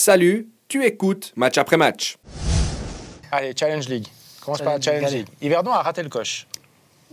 Salut, 0.00 0.46
tu 0.68 0.84
écoutes 0.84 1.32
match 1.34 1.58
après 1.58 1.76
match. 1.76 2.18
Allez, 3.32 3.52
Challenge 3.58 3.88
League. 3.88 4.06
Commence 4.40 4.62
par 4.62 4.74
la 4.74 4.80
Challenge 4.80 5.10
League. 5.12 5.26
Yverdon 5.42 5.72
a 5.72 5.82
raté 5.82 6.04
le 6.04 6.08
coche. 6.08 6.46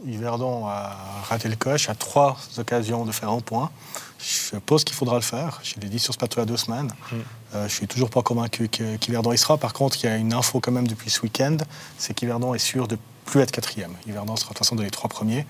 Yverdon 0.05 0.67
a 0.67 0.95
raté 1.27 1.49
le 1.49 1.55
coche 1.55 1.89
à 1.89 1.95
trois 1.95 2.37
occasions 2.59 3.03
de 3.03 3.11
faire 3.11 3.31
un 3.31 3.39
point. 3.39 3.71
Je 4.19 4.57
pense 4.59 4.83
qu'il 4.83 4.95
faudra 4.95 5.15
le 5.15 5.23
faire. 5.23 5.59
Je 5.63 5.79
l'ai 5.81 5.89
dit 5.89 5.97
sur 5.97 6.13
ce 6.13 6.19
plateau 6.19 6.35
il 6.37 6.39
y 6.41 6.43
a 6.43 6.45
deux 6.45 6.57
semaines. 6.57 6.91
Je 7.09 7.15
Euh, 7.55 7.67
je 7.67 7.73
suis 7.73 7.87
toujours 7.87 8.11
pas 8.11 8.21
convaincu 8.21 8.69
qu'Yverdon 8.69 9.31
y 9.31 9.37
sera. 9.39 9.57
Par 9.57 9.73
contre, 9.73 9.97
il 10.03 10.05
y 10.05 10.09
a 10.09 10.17
une 10.17 10.31
info 10.31 10.59
quand 10.59 10.71
même 10.71 10.87
depuis 10.87 11.09
ce 11.09 11.21
week-end, 11.21 11.57
c'est 11.97 12.13
qu'Yverdon 12.13 12.53
est 12.53 12.59
sûr 12.59 12.87
de 12.87 12.99
plus 13.25 13.41
être 13.41 13.51
quatrième. 13.51 13.95
Yverdon 14.05 14.35
sera 14.35 14.49
de 14.49 14.49
toute 14.49 14.59
façon 14.59 14.75
dans 14.75 14.83
les 14.83 14.91
trois 14.91 15.09
premiers. 15.09 15.47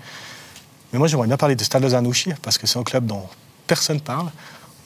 Mais 0.94 1.00
moi, 1.00 1.10
j'aimerais 1.10 1.28
bien 1.28 1.36
parler 1.36 1.58
de 1.58 1.64
Stade 1.66 1.84
Lausanne-Ouchy, 1.84 2.32
parce 2.42 2.58
que 2.58 2.66
c'est 2.66 2.80
un 2.80 2.84
club 2.84 3.06
dont 3.06 3.28
personne 3.68 4.00
parle. 4.00 4.32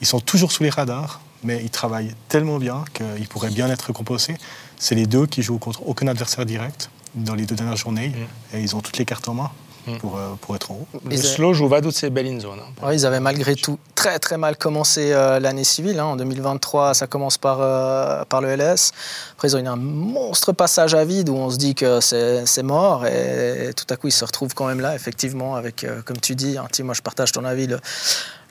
Ils 0.00 0.08
sont 0.08 0.18
toujours 0.18 0.50
sous 0.50 0.64
les 0.64 0.70
radars, 0.70 1.20
mais 1.42 1.60
ils 1.62 1.70
travaillent 1.70 2.14
tellement 2.28 2.58
bien 2.58 2.84
qu'ils 2.92 3.28
pourraient 3.28 3.50
bien 3.50 3.68
être 3.70 3.82
récompensés. 3.82 4.36
C'est 4.78 4.94
les 4.94 5.06
deux 5.06 5.26
qui 5.26 5.42
jouent 5.42 5.58
contre 5.58 5.86
aucun 5.86 6.06
adversaire 6.08 6.46
direct 6.46 6.90
dans 7.14 7.34
les 7.34 7.44
deux 7.46 7.54
dernières 7.56 7.76
journées, 7.76 8.12
et 8.54 8.60
ils 8.60 8.76
ont 8.76 8.80
toutes 8.80 8.98
les 8.98 9.04
cartes 9.04 9.28
en 9.28 9.34
main 9.34 9.50
pour, 9.98 10.16
euh, 10.18 10.34
pour 10.42 10.54
être 10.54 10.70
en 10.70 10.74
haut. 10.74 10.86
Le 11.06 11.12
Ils 11.14 11.18
a- 11.20 11.22
slow 11.22 11.52
joue 11.54 11.66
Vaduz 11.66 12.04
et 12.04 12.10
Belle 12.10 12.38
Zone. 12.38 12.60
hein. 12.60 12.86
Ouais, 12.86 12.94
ils 12.94 13.04
avaient 13.06 13.18
malgré 13.18 13.56
tout 13.56 13.78
très 13.96 14.18
très 14.18 14.36
mal 14.36 14.56
commencé 14.56 15.10
euh, 15.12 15.40
l'année 15.40 15.64
civile. 15.64 15.98
hein. 15.98 16.04
En 16.04 16.16
2023, 16.16 16.94
ça 16.94 17.06
commence 17.08 17.38
par, 17.38 17.58
euh, 17.60 18.22
par 18.28 18.40
le 18.42 18.48
LS. 18.50 18.92
Après, 19.32 19.48
ils 19.48 19.56
ont 19.56 19.58
eu 19.58 19.66
un 19.66 19.76
monstre 19.76 20.52
passage 20.52 20.94
à 20.94 21.04
vide 21.04 21.30
où 21.30 21.34
on 21.34 21.50
se 21.50 21.56
dit 21.56 21.74
que 21.74 22.00
c'est 22.00 22.46
c'est 22.46 22.62
mort. 22.62 23.06
Et, 23.06 23.72
tout 23.74 23.86
à 23.92 23.96
coup, 23.96 24.06
ils 24.08 24.12
se 24.12 24.24
retrouvent 24.24 24.54
quand 24.54 24.66
même 24.66 24.80
là, 24.80 24.94
effectivement, 24.94 25.56
avec, 25.56 25.82
euh, 25.84 26.02
comme 26.02 26.20
tu 26.20 26.34
dis, 26.36 26.56
hein, 26.58 26.66
Tim, 26.70 26.84
moi 26.84 26.94
je 26.94 27.02
partage 27.02 27.32
ton 27.32 27.44
avis, 27.44 27.66
le, 27.66 27.80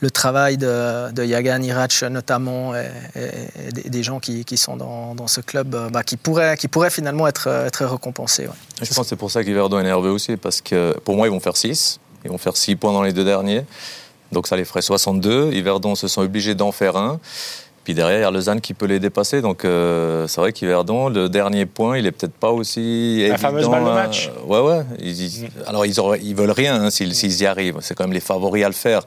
le 0.01 0.09
travail 0.11 0.57
de, 0.57 1.11
de 1.11 1.23
Yagan 1.25 1.61
Irac 1.61 2.01
notamment, 2.09 2.73
et, 2.75 2.87
et- 3.15 3.85
et 3.85 3.89
des, 3.89 4.03
gens 4.03 4.19
qui, 4.19 4.45
qui 4.45 4.55
sont 4.57 4.77
dans, 4.77 5.13
dans 5.15 5.27
ce 5.27 5.41
club, 5.41 5.75
euh, 5.75 5.89
bah, 5.89 6.03
qui, 6.03 6.15
pourraient, 6.15 6.55
qui 6.57 6.67
pourraient 6.67 6.89
finalement 6.89 7.27
être, 7.27 7.47
euh, 7.47 7.67
être 7.67 7.83
récompensés. 7.85 8.47
ouais. 8.47 8.53
Je 8.81 8.87
pense 8.93 9.05
que 9.05 9.09
c'est 9.09 9.15
pour 9.17 9.29
ça 9.31 9.43
qu'Yverdon 9.43 9.79
est 9.79 9.83
nerveux 9.83 10.11
aussi, 10.11 10.37
parce 10.37 10.61
que 10.61 10.97
pour 11.03 11.15
moi, 11.15 11.27
ils 11.27 11.31
vont 11.31 11.39
faire 11.41 11.57
6. 11.57 11.99
Ils 12.25 12.31
vont 12.31 12.37
faire 12.37 12.55
6 12.55 12.75
points 12.77 12.93
dans 12.93 13.03
les 13.03 13.13
deux 13.13 13.25
derniers. 13.25 13.65
Donc 14.31 14.47
ça 14.47 14.55
les 14.55 14.63
ferait 14.65 14.81
62. 14.81 15.51
Yverdon 15.53 15.95
se 15.95 16.07
sont 16.07 16.21
obligés 16.21 16.53
d'en 16.55 16.71
faire 16.71 16.95
un. 16.97 17.19
Puis 17.83 17.93
derrière, 17.95 18.19
il 18.19 18.21
y 18.21 18.25
a 18.25 18.29
Lausanne 18.31 18.61
qui 18.61 18.73
peut 18.75 18.85
les 18.85 18.99
dépasser. 18.99 19.41
Donc 19.41 19.65
euh, 19.65 20.27
c'est 20.27 20.39
vrai 20.39 20.53
qu'Yverdon, 20.53 21.09
le 21.09 21.27
dernier 21.29 21.65
point, 21.65 21.97
il 21.97 22.05
est 22.05 22.11
peut-être 22.11 22.33
pas 22.33 22.51
aussi. 22.51 23.17
La 23.21 23.29
évident 23.29 23.37
fameuse 23.37 23.67
balle 23.69 23.83
de 23.85 23.89
match. 23.89 24.29
Ouais, 24.45 24.59
ouais. 24.59 24.81
Ils- 24.99 25.43
ils- 25.43 25.49
Alors 25.65 25.85
ils, 25.85 25.99
auraient- 25.99 26.19
ils 26.21 26.35
veulent 26.35 26.51
rien 26.51 26.75
hein, 26.83 26.89
s'ils 26.91 27.15
s'ils 27.15 27.41
y 27.41 27.45
arrivent. 27.47 27.77
C'est 27.81 27.95
quand 27.95 28.03
même 28.03 28.13
les 28.13 28.19
favoris 28.19 28.63
à 28.63 28.67
le 28.67 28.73
faire. 28.73 29.01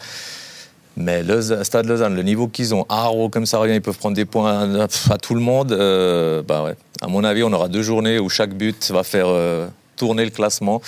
Mais 0.97 1.23
le 1.23 1.41
Stade 1.65 1.87
Lausanne, 1.87 2.15
le 2.15 2.23
niveau 2.23 2.49
qu'ils 2.49 2.75
ont, 2.75 2.85
Haro 2.89 3.29
comme 3.31 3.47
ça 3.47 3.61
ils 3.67 3.81
peuvent 3.81 3.97
prendre 3.97 4.17
des 4.17 4.25
points 4.27 4.81
à, 4.81 4.85
à 5.15 5.19
tout 5.19 5.35
le 5.35 5.41
monde. 5.41 5.73
euh, 5.73 6.43
bah 6.43 6.63
ouais. 6.63 6.77
À 7.01 7.07
mon 7.09 7.25
avis, 7.25 7.43
on 7.43 7.53
aura 7.53 7.69
deux 7.69 7.83
journées 7.83 8.19
où 8.19 8.29
chaque 8.29 8.55
but 8.55 8.91
va 8.91 9.03
faire 9.03 9.27
euh, 9.29 9.67
tourner 9.97 10.25
le 10.25 10.31
classement. 10.31 10.81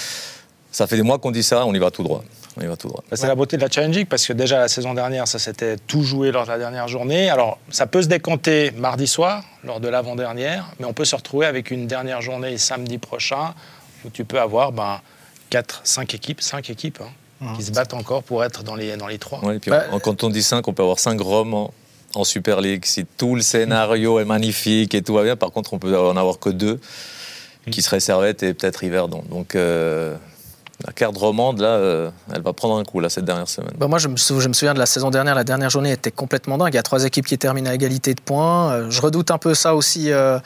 Ça 0.70 0.86
fait 0.86 0.96
des 0.96 1.02
mois 1.02 1.18
qu'on 1.18 1.30
dit 1.30 1.42
ça, 1.42 1.64
on 1.66 1.74
y 1.74 1.78
va 1.78 1.90
tout 1.90 2.02
droit. 2.02 2.22
Bah, 3.10 3.16
C'est 3.16 3.26
la 3.26 3.34
beauté 3.34 3.56
de 3.56 3.62
la 3.62 3.68
Challenge 3.70 4.04
parce 4.04 4.26
que 4.26 4.32
déjà 4.32 4.58
la 4.58 4.68
saison 4.68 4.94
dernière, 4.94 5.26
ça 5.26 5.38
s'était 5.40 5.76
tout 5.76 6.02
joué 6.02 6.30
lors 6.30 6.44
de 6.44 6.50
la 6.50 6.58
dernière 6.58 6.86
journée. 6.86 7.28
Alors 7.30 7.58
ça 7.70 7.86
peut 7.86 8.02
se 8.02 8.06
décanter 8.08 8.70
mardi 8.76 9.06
soir, 9.08 9.42
lors 9.64 9.80
de 9.80 9.88
l'avant-dernière, 9.88 10.66
mais 10.78 10.86
on 10.86 10.92
peut 10.92 11.04
se 11.04 11.16
retrouver 11.16 11.46
avec 11.46 11.70
une 11.72 11.86
dernière 11.88 12.20
journée 12.22 12.56
samedi 12.58 12.98
prochain 12.98 13.54
où 14.04 14.10
tu 14.10 14.24
peux 14.24 14.38
avoir 14.40 14.70
ben, 14.70 15.00
4, 15.50 15.80
5 15.82 16.14
équipes, 16.14 16.40
5 16.40 16.70
équipes 16.70 17.00
hein, 17.02 17.10
qui 17.56 17.62
se 17.62 17.72
battent 17.72 17.94
encore 17.94 18.22
pour 18.22 18.42
être 18.44 18.62
dans 18.62 18.74
les, 18.74 18.96
dans 18.96 19.06
les 19.06 19.18
3. 19.18 19.44
Ouais, 19.44 19.56
et 19.56 19.58
puis, 19.58 19.70
Bah, 19.70 19.84
quand 20.02 20.24
on 20.24 20.30
dit 20.30 20.42
5, 20.42 20.66
on 20.66 20.72
peut 20.72 20.82
avoir 20.82 20.98
5 20.98 21.20
romans 21.20 21.72
en 22.14 22.24
Super 22.24 22.60
League. 22.60 22.84
Si 22.84 23.04
tout 23.04 23.34
le 23.34 23.42
scénario 23.42 24.18
est 24.18 24.24
magnifique 24.24 24.94
et 24.94 25.02
tout 25.02 25.14
va 25.14 25.24
bien, 25.24 25.36
par 25.36 25.50
contre, 25.50 25.74
on 25.74 25.78
peut 25.78 25.98
en 25.98 26.16
avoir 26.16 26.38
que 26.38 26.50
deux, 26.50 26.80
qui 27.70 27.82
seraient 27.82 28.00
Servette 28.00 28.42
et 28.42 28.54
peut-être 28.54 28.84
Yverdon. 28.84 29.24
Donc 29.30 29.54
euh, 29.54 30.16
la 30.86 30.92
carte 30.92 31.16
romande, 31.16 31.60
là, 31.60 31.68
euh, 31.68 32.10
elle 32.34 32.42
va 32.42 32.52
prendre 32.52 32.76
un 32.76 32.84
coup, 32.84 33.00
là, 33.00 33.08
cette 33.08 33.24
dernière 33.24 33.48
semaine. 33.48 33.72
Bah, 33.78 33.88
moi, 33.88 33.98
je 33.98 34.08
me, 34.08 34.16
souviens 34.16 34.74
de 34.74 34.78
la 34.78 34.86
saison 34.86 35.10
dernière. 35.10 35.34
La 35.34 35.44
dernière 35.44 35.70
journée 35.70 35.92
était 35.92 36.10
complètement 36.10 36.58
dingue. 36.58 36.74
Il 36.74 36.76
y 36.76 36.78
a 36.78 36.82
trois 36.82 37.04
équipes 37.04 37.26
qui 37.26 37.38
terminent 37.38 37.70
à 37.70 37.74
égalité 37.74 38.12
de 38.14 38.20
points. 38.20 38.72
Euh, 38.72 38.90
je 38.90 39.00
redoute 39.00 39.30
un 39.30 39.38
peu 39.38 39.54
ça 39.54 39.74
aussi 39.74 40.12
euh, 40.12 40.38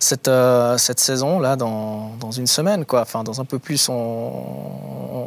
cette, 0.00 0.30
cette 0.78 1.00
saison 1.00 1.38
là 1.38 1.54
dans, 1.54 2.16
dans 2.20 2.32
une 2.32 2.48
semaine, 2.48 2.84
quoi. 2.84 3.02
Enfin, 3.02 3.22
dans 3.22 3.40
un 3.40 3.44
peu 3.44 3.58
plus, 3.60 3.88
on, 3.88 3.94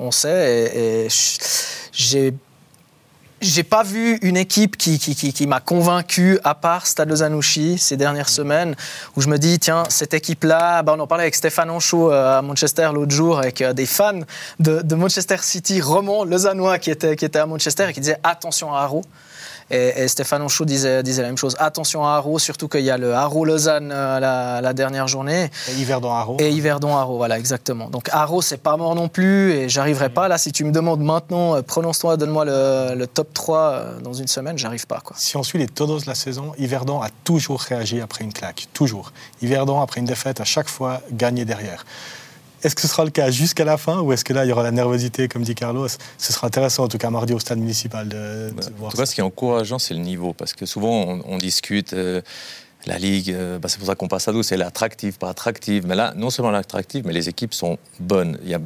on- 0.02 0.12
sait. 0.12 0.72
Et, 0.76 1.08
j'ai 1.92 2.34
j'ai 3.42 3.64
pas 3.64 3.84
vu 3.84 4.18
une 4.22 4.38
équipe 4.38 4.78
qui, 4.78 5.00
qui, 5.00 5.16
qui, 5.16 5.34
qui 5.34 5.48
m'a 5.48 5.60
convaincu, 5.60 6.40
à 6.44 6.56
part 6.56 6.88
Stade 6.88 7.10
Lausanne-Ouchy, 7.10 7.78
ces 7.78 7.98
dernières 7.98 8.30
semaines, 8.30 8.76
où 9.16 9.22
je 9.22 9.28
me 9.28 9.38
dis, 9.38 9.60
tiens, 9.60 9.84
cette 9.90 10.14
équipe-là, 10.14 10.84
bah, 10.84 10.96
on 10.98 11.00
en 11.00 11.08
parlait 11.08 11.24
avec 11.24 11.36
Stéphane 11.36 11.70
Anchaud 11.70 12.12
euh, 12.12 12.40
à 12.40 12.42
Manchester 12.42 12.90
l'autre 12.94 13.12
jour, 13.12 13.40
avec 13.40 13.62
euh, 13.62 13.74
des 13.74 13.86
fans 13.86 14.20
de, 14.60 14.82
de 14.82 14.96
Manchester 14.96 15.38
City, 15.42 15.82
romans 15.82 16.24
lausannois 16.24 16.80
qui 16.80 16.92
étaient, 16.92 17.16
qui 17.16 17.26
étaient 17.26 17.40
à 17.40 17.46
Manchester 17.46 17.90
et 17.90 17.94
qui 17.94 18.02
disaient, 18.02 18.20
attention 18.24 18.74
à 18.74 18.80
Haro. 18.82 19.02
Et, 19.72 20.02
et 20.02 20.08
Stéphane 20.08 20.42
Anchaud 20.42 20.66
disait, 20.66 21.04
disait 21.04 21.22
la 21.22 21.28
même 21.28 21.38
chose. 21.38 21.56
Attention 21.60 22.04
à 22.04 22.16
Haro, 22.16 22.40
surtout 22.40 22.68
qu'il 22.68 22.82
y 22.82 22.90
a 22.90 22.98
le 22.98 23.14
Haro-Lausanne 23.14 23.92
euh, 23.94 24.20
la, 24.20 24.62
la 24.62 24.74
dernière 24.74 25.08
journée. 25.08 25.52
Et 25.70 25.80
Yverdon 25.80 26.12
Haro. 26.12 26.38
Et 26.40 26.50
Yverdon 26.50 26.98
Haro, 26.98 27.18
voilà, 27.18 27.38
exactement. 27.38 27.88
Donc 27.88 28.10
Haro, 28.12 28.42
c'est 28.42 28.58
pas 28.58 28.78
mort 28.78 28.96
non 28.96 29.10
plus, 29.10 29.52
et 29.52 29.70
j'arriverai 29.70 30.10
pas. 30.10 30.28
Là, 30.28 30.40
si 30.40 30.52
tu 30.52 30.64
me 30.64 30.72
demandes 30.72 31.02
maintenant, 31.02 31.56
euh, 31.56 31.62
prononce-toi, 31.62 32.18
donne-moi 32.18 32.46
le, 32.46 32.96
le 32.96 33.06
top 33.06 33.29
3 33.34 33.60
euh, 33.60 34.00
dans 34.02 34.14
une 34.14 34.28
semaine, 34.28 34.58
j'arrive 34.58 34.86
pas. 34.88 35.00
Quoi. 35.02 35.16
Si 35.20 35.38
on 35.38 35.44
suit 35.44 35.58
les 35.60 35.68
tendances 35.68 36.04
de 36.04 36.10
la 36.10 36.16
saison, 36.16 36.54
Yverdon 36.58 37.02
a 37.02 37.10
toujours 37.24 37.60
réagi 37.62 38.02
après 38.02 38.24
une 38.24 38.34
claque. 38.34 38.68
Toujours. 38.74 39.12
Yverdon, 39.42 39.80
après 39.82 40.00
une 40.00 40.06
défaite, 40.06 40.42
à 40.42 40.46
chaque 40.46 40.70
fois 40.70 41.02
gagné 41.12 41.46
derrière. 41.46 41.86
Est-ce 42.62 42.76
que 42.76 42.82
ce 42.82 42.90
sera 42.90 43.06
le 43.06 43.10
cas 43.10 43.32
jusqu'à 43.32 43.64
la 43.64 43.78
fin 43.78 44.02
ou 44.02 44.12
est-ce 44.12 44.26
que 44.26 44.34
là, 44.34 44.44
il 44.46 44.50
y 44.50 44.52
aura 44.52 44.64
la 44.64 44.72
nervosité, 44.72 45.30
comme 45.30 45.44
dit 45.44 45.56
Carlos? 45.56 45.88
Ce 46.18 46.34
sera 46.34 46.48
intéressant, 46.48 46.84
en 46.84 46.88
tout 46.90 46.98
cas, 46.98 47.10
mardi 47.10 47.34
au 47.34 47.40
stade 47.40 47.58
municipal, 47.60 48.10
de, 48.10 48.50
de 48.50 48.54
Bah, 48.54 48.64
En 48.68 48.80
voir 48.80 48.92
tout 48.92 48.98
ça. 48.98 49.04
cas, 49.04 49.06
ce 49.06 49.16
qui 49.16 49.22
est 49.22 49.24
encourageant, 49.24 49.80
c'est 49.80 49.94
le 49.94 50.02
niveau. 50.02 50.34
Parce 50.34 50.52
que 50.54 50.66
souvent, 50.66 50.92
on, 51.08 51.22
on 51.26 51.38
discute 51.38 51.94
euh, 51.94 52.22
la 52.86 52.98
Ligue, 53.00 53.32
euh, 53.32 53.60
bah, 53.60 53.70
c'est 53.70 53.78
pour 53.78 53.88
ça 53.88 53.96
qu'on 53.96 54.10
passe 54.10 54.28
à 54.28 54.34
12, 54.34 54.46
c'est 54.46 54.58
l'attractive, 54.58 55.18
pas 55.18 55.30
attractive. 55.30 55.88
Mais 55.88 55.96
là, 55.96 56.12
non 56.18 56.30
seulement 56.30 56.52
l'attractive, 56.52 57.06
mais 57.08 57.14
les 57.14 57.30
équipes 57.30 57.54
sont 57.54 57.78
bonnes. 58.02 58.38
Il 58.44 58.50
y 58.50 58.56
a 58.56 58.60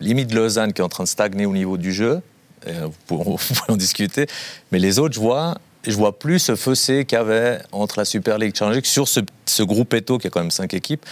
limite 0.00 0.32
Lausanne 0.32 0.72
qui 0.72 0.80
est 0.80 0.84
en 0.84 0.88
train 0.88 1.04
de 1.04 1.08
stagner 1.08 1.44
au 1.44 1.52
niveau 1.52 1.76
du 1.76 1.92
jeu. 1.92 2.22
Euh, 2.68 2.88
vous 3.08 3.36
pouvez 3.36 3.60
en 3.68 3.76
discuter. 3.76 4.26
Mais 4.72 4.78
les 4.78 4.98
autres, 4.98 5.14
je 5.14 5.20
vois, 5.20 5.56
je 5.86 5.96
vois 5.96 6.18
plus 6.18 6.38
ce 6.38 6.56
fossé 6.56 7.04
qu'il 7.04 7.16
y 7.16 7.20
avait 7.20 7.60
entre 7.72 7.98
la 7.98 8.04
Super 8.04 8.38
League 8.38 8.54
Challenge 8.56 8.82
sur 8.84 9.08
ce, 9.08 9.62
groupe 9.62 9.92
Eto, 9.94 10.18
qui 10.18 10.26
a 10.26 10.30
quand 10.30 10.40
même 10.40 10.50
cinq 10.50 10.74
équipes. 10.74 11.04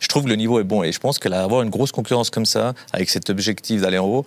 Je 0.00 0.08
trouve 0.08 0.24
que 0.24 0.28
le 0.28 0.36
niveau 0.36 0.60
est 0.60 0.64
bon. 0.64 0.82
Et 0.82 0.92
je 0.92 0.98
pense 0.98 1.18
qu'avoir 1.18 1.62
une 1.62 1.70
grosse 1.70 1.92
concurrence 1.92 2.30
comme 2.30 2.46
ça, 2.46 2.74
avec 2.92 3.10
cet 3.10 3.30
objectif 3.30 3.82
d'aller 3.82 3.98
en 3.98 4.06
haut, 4.06 4.26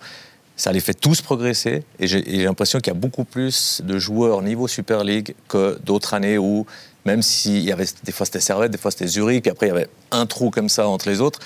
ça 0.56 0.70
les 0.70 0.80
fait 0.80 0.94
tous 0.94 1.20
progresser. 1.20 1.82
Et 1.98 2.06
j'ai 2.06 2.44
l'impression 2.44 2.78
qu'il 2.78 2.92
y 2.92 2.96
a 2.96 2.98
beaucoup 2.98 3.24
plus 3.24 3.82
de 3.84 3.98
joueurs 3.98 4.42
niveau 4.42 4.68
Super 4.68 5.02
League 5.02 5.34
que 5.48 5.78
d'autres 5.84 6.14
années 6.14 6.38
où, 6.38 6.64
même 7.04 7.22
s'il 7.22 7.64
y 7.64 7.72
avait 7.72 7.86
des 8.04 8.12
fois 8.12 8.24
c'était 8.24 8.40
Servette, 8.40 8.70
des 8.70 8.78
fois 8.78 8.92
c'était 8.92 9.08
Zurich, 9.08 9.48
après 9.48 9.66
il 9.66 9.70
y 9.70 9.72
avait 9.72 9.88
un 10.12 10.26
trou 10.26 10.50
comme 10.50 10.68
ça 10.68 10.86
entre 10.86 11.08
les 11.08 11.20
autres. 11.20 11.40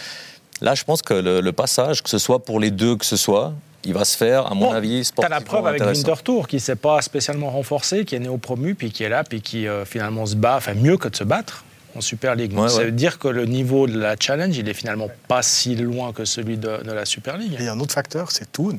Là, 0.60 0.74
je 0.74 0.84
pense 0.84 1.02
que 1.02 1.14
le 1.14 1.52
passage, 1.52 2.02
que 2.02 2.10
ce 2.10 2.18
soit 2.18 2.44
pour 2.44 2.58
les 2.58 2.72
deux, 2.72 2.96
que 2.96 3.06
ce 3.06 3.16
soit, 3.16 3.54
il 3.84 3.94
va 3.94 4.04
se 4.04 4.16
faire, 4.16 4.46
à 4.50 4.54
mon 4.54 4.66
Bon, 4.66 4.72
avis, 4.72 4.88
Tu 4.96 5.00
as 5.00 5.04
sportivement 5.04 5.36
la 5.36 5.44
preuve 5.44 5.66
avec. 5.66 5.82
Winterthur 5.82 6.48
qui 6.48 6.56
ne 6.56 6.60
s'est 6.60 6.76
pas 6.76 7.00
spécialement 7.02 7.50
renforcé, 7.50 8.04
qui 8.04 8.14
est 8.16 8.18
néo-promu, 8.18 8.74
puis 8.74 8.90
qui 8.90 9.04
est 9.04 9.08
là, 9.08 9.24
puis 9.24 9.40
qui 9.40 9.66
euh, 9.66 9.84
finalement 9.84 10.26
se 10.26 10.34
bat, 10.36 10.56
enfin 10.56 10.74
mieux 10.74 10.96
que 10.96 11.08
de 11.08 11.16
se 11.16 11.24
battre 11.24 11.64
en 11.96 12.00
Super 12.00 12.34
League. 12.34 12.52
Donc, 12.52 12.64
Ouais, 12.64 12.68
ça 12.68 12.78
ouais. 12.78 12.84
veut 12.86 12.92
dire 12.92 13.18
que 13.18 13.28
le 13.28 13.46
niveau 13.46 13.86
de 13.86 13.98
la 13.98 14.16
Challenge, 14.18 14.56
il 14.56 14.68
est 14.68 14.74
finalement 14.74 15.08
pas 15.28 15.42
si 15.42 15.74
loin 15.76 16.12
que 16.12 16.24
celui 16.24 16.56
de, 16.58 16.82
de 16.84 16.92
la 16.92 17.04
Super 17.04 17.38
League. 17.38 17.52
Et 17.54 17.60
il 17.60 17.64
y 17.64 17.68
a 17.68 17.72
un 17.72 17.80
autre 17.80 17.94
facteur, 17.94 18.30
c'est 18.30 18.50
Thun, 18.52 18.76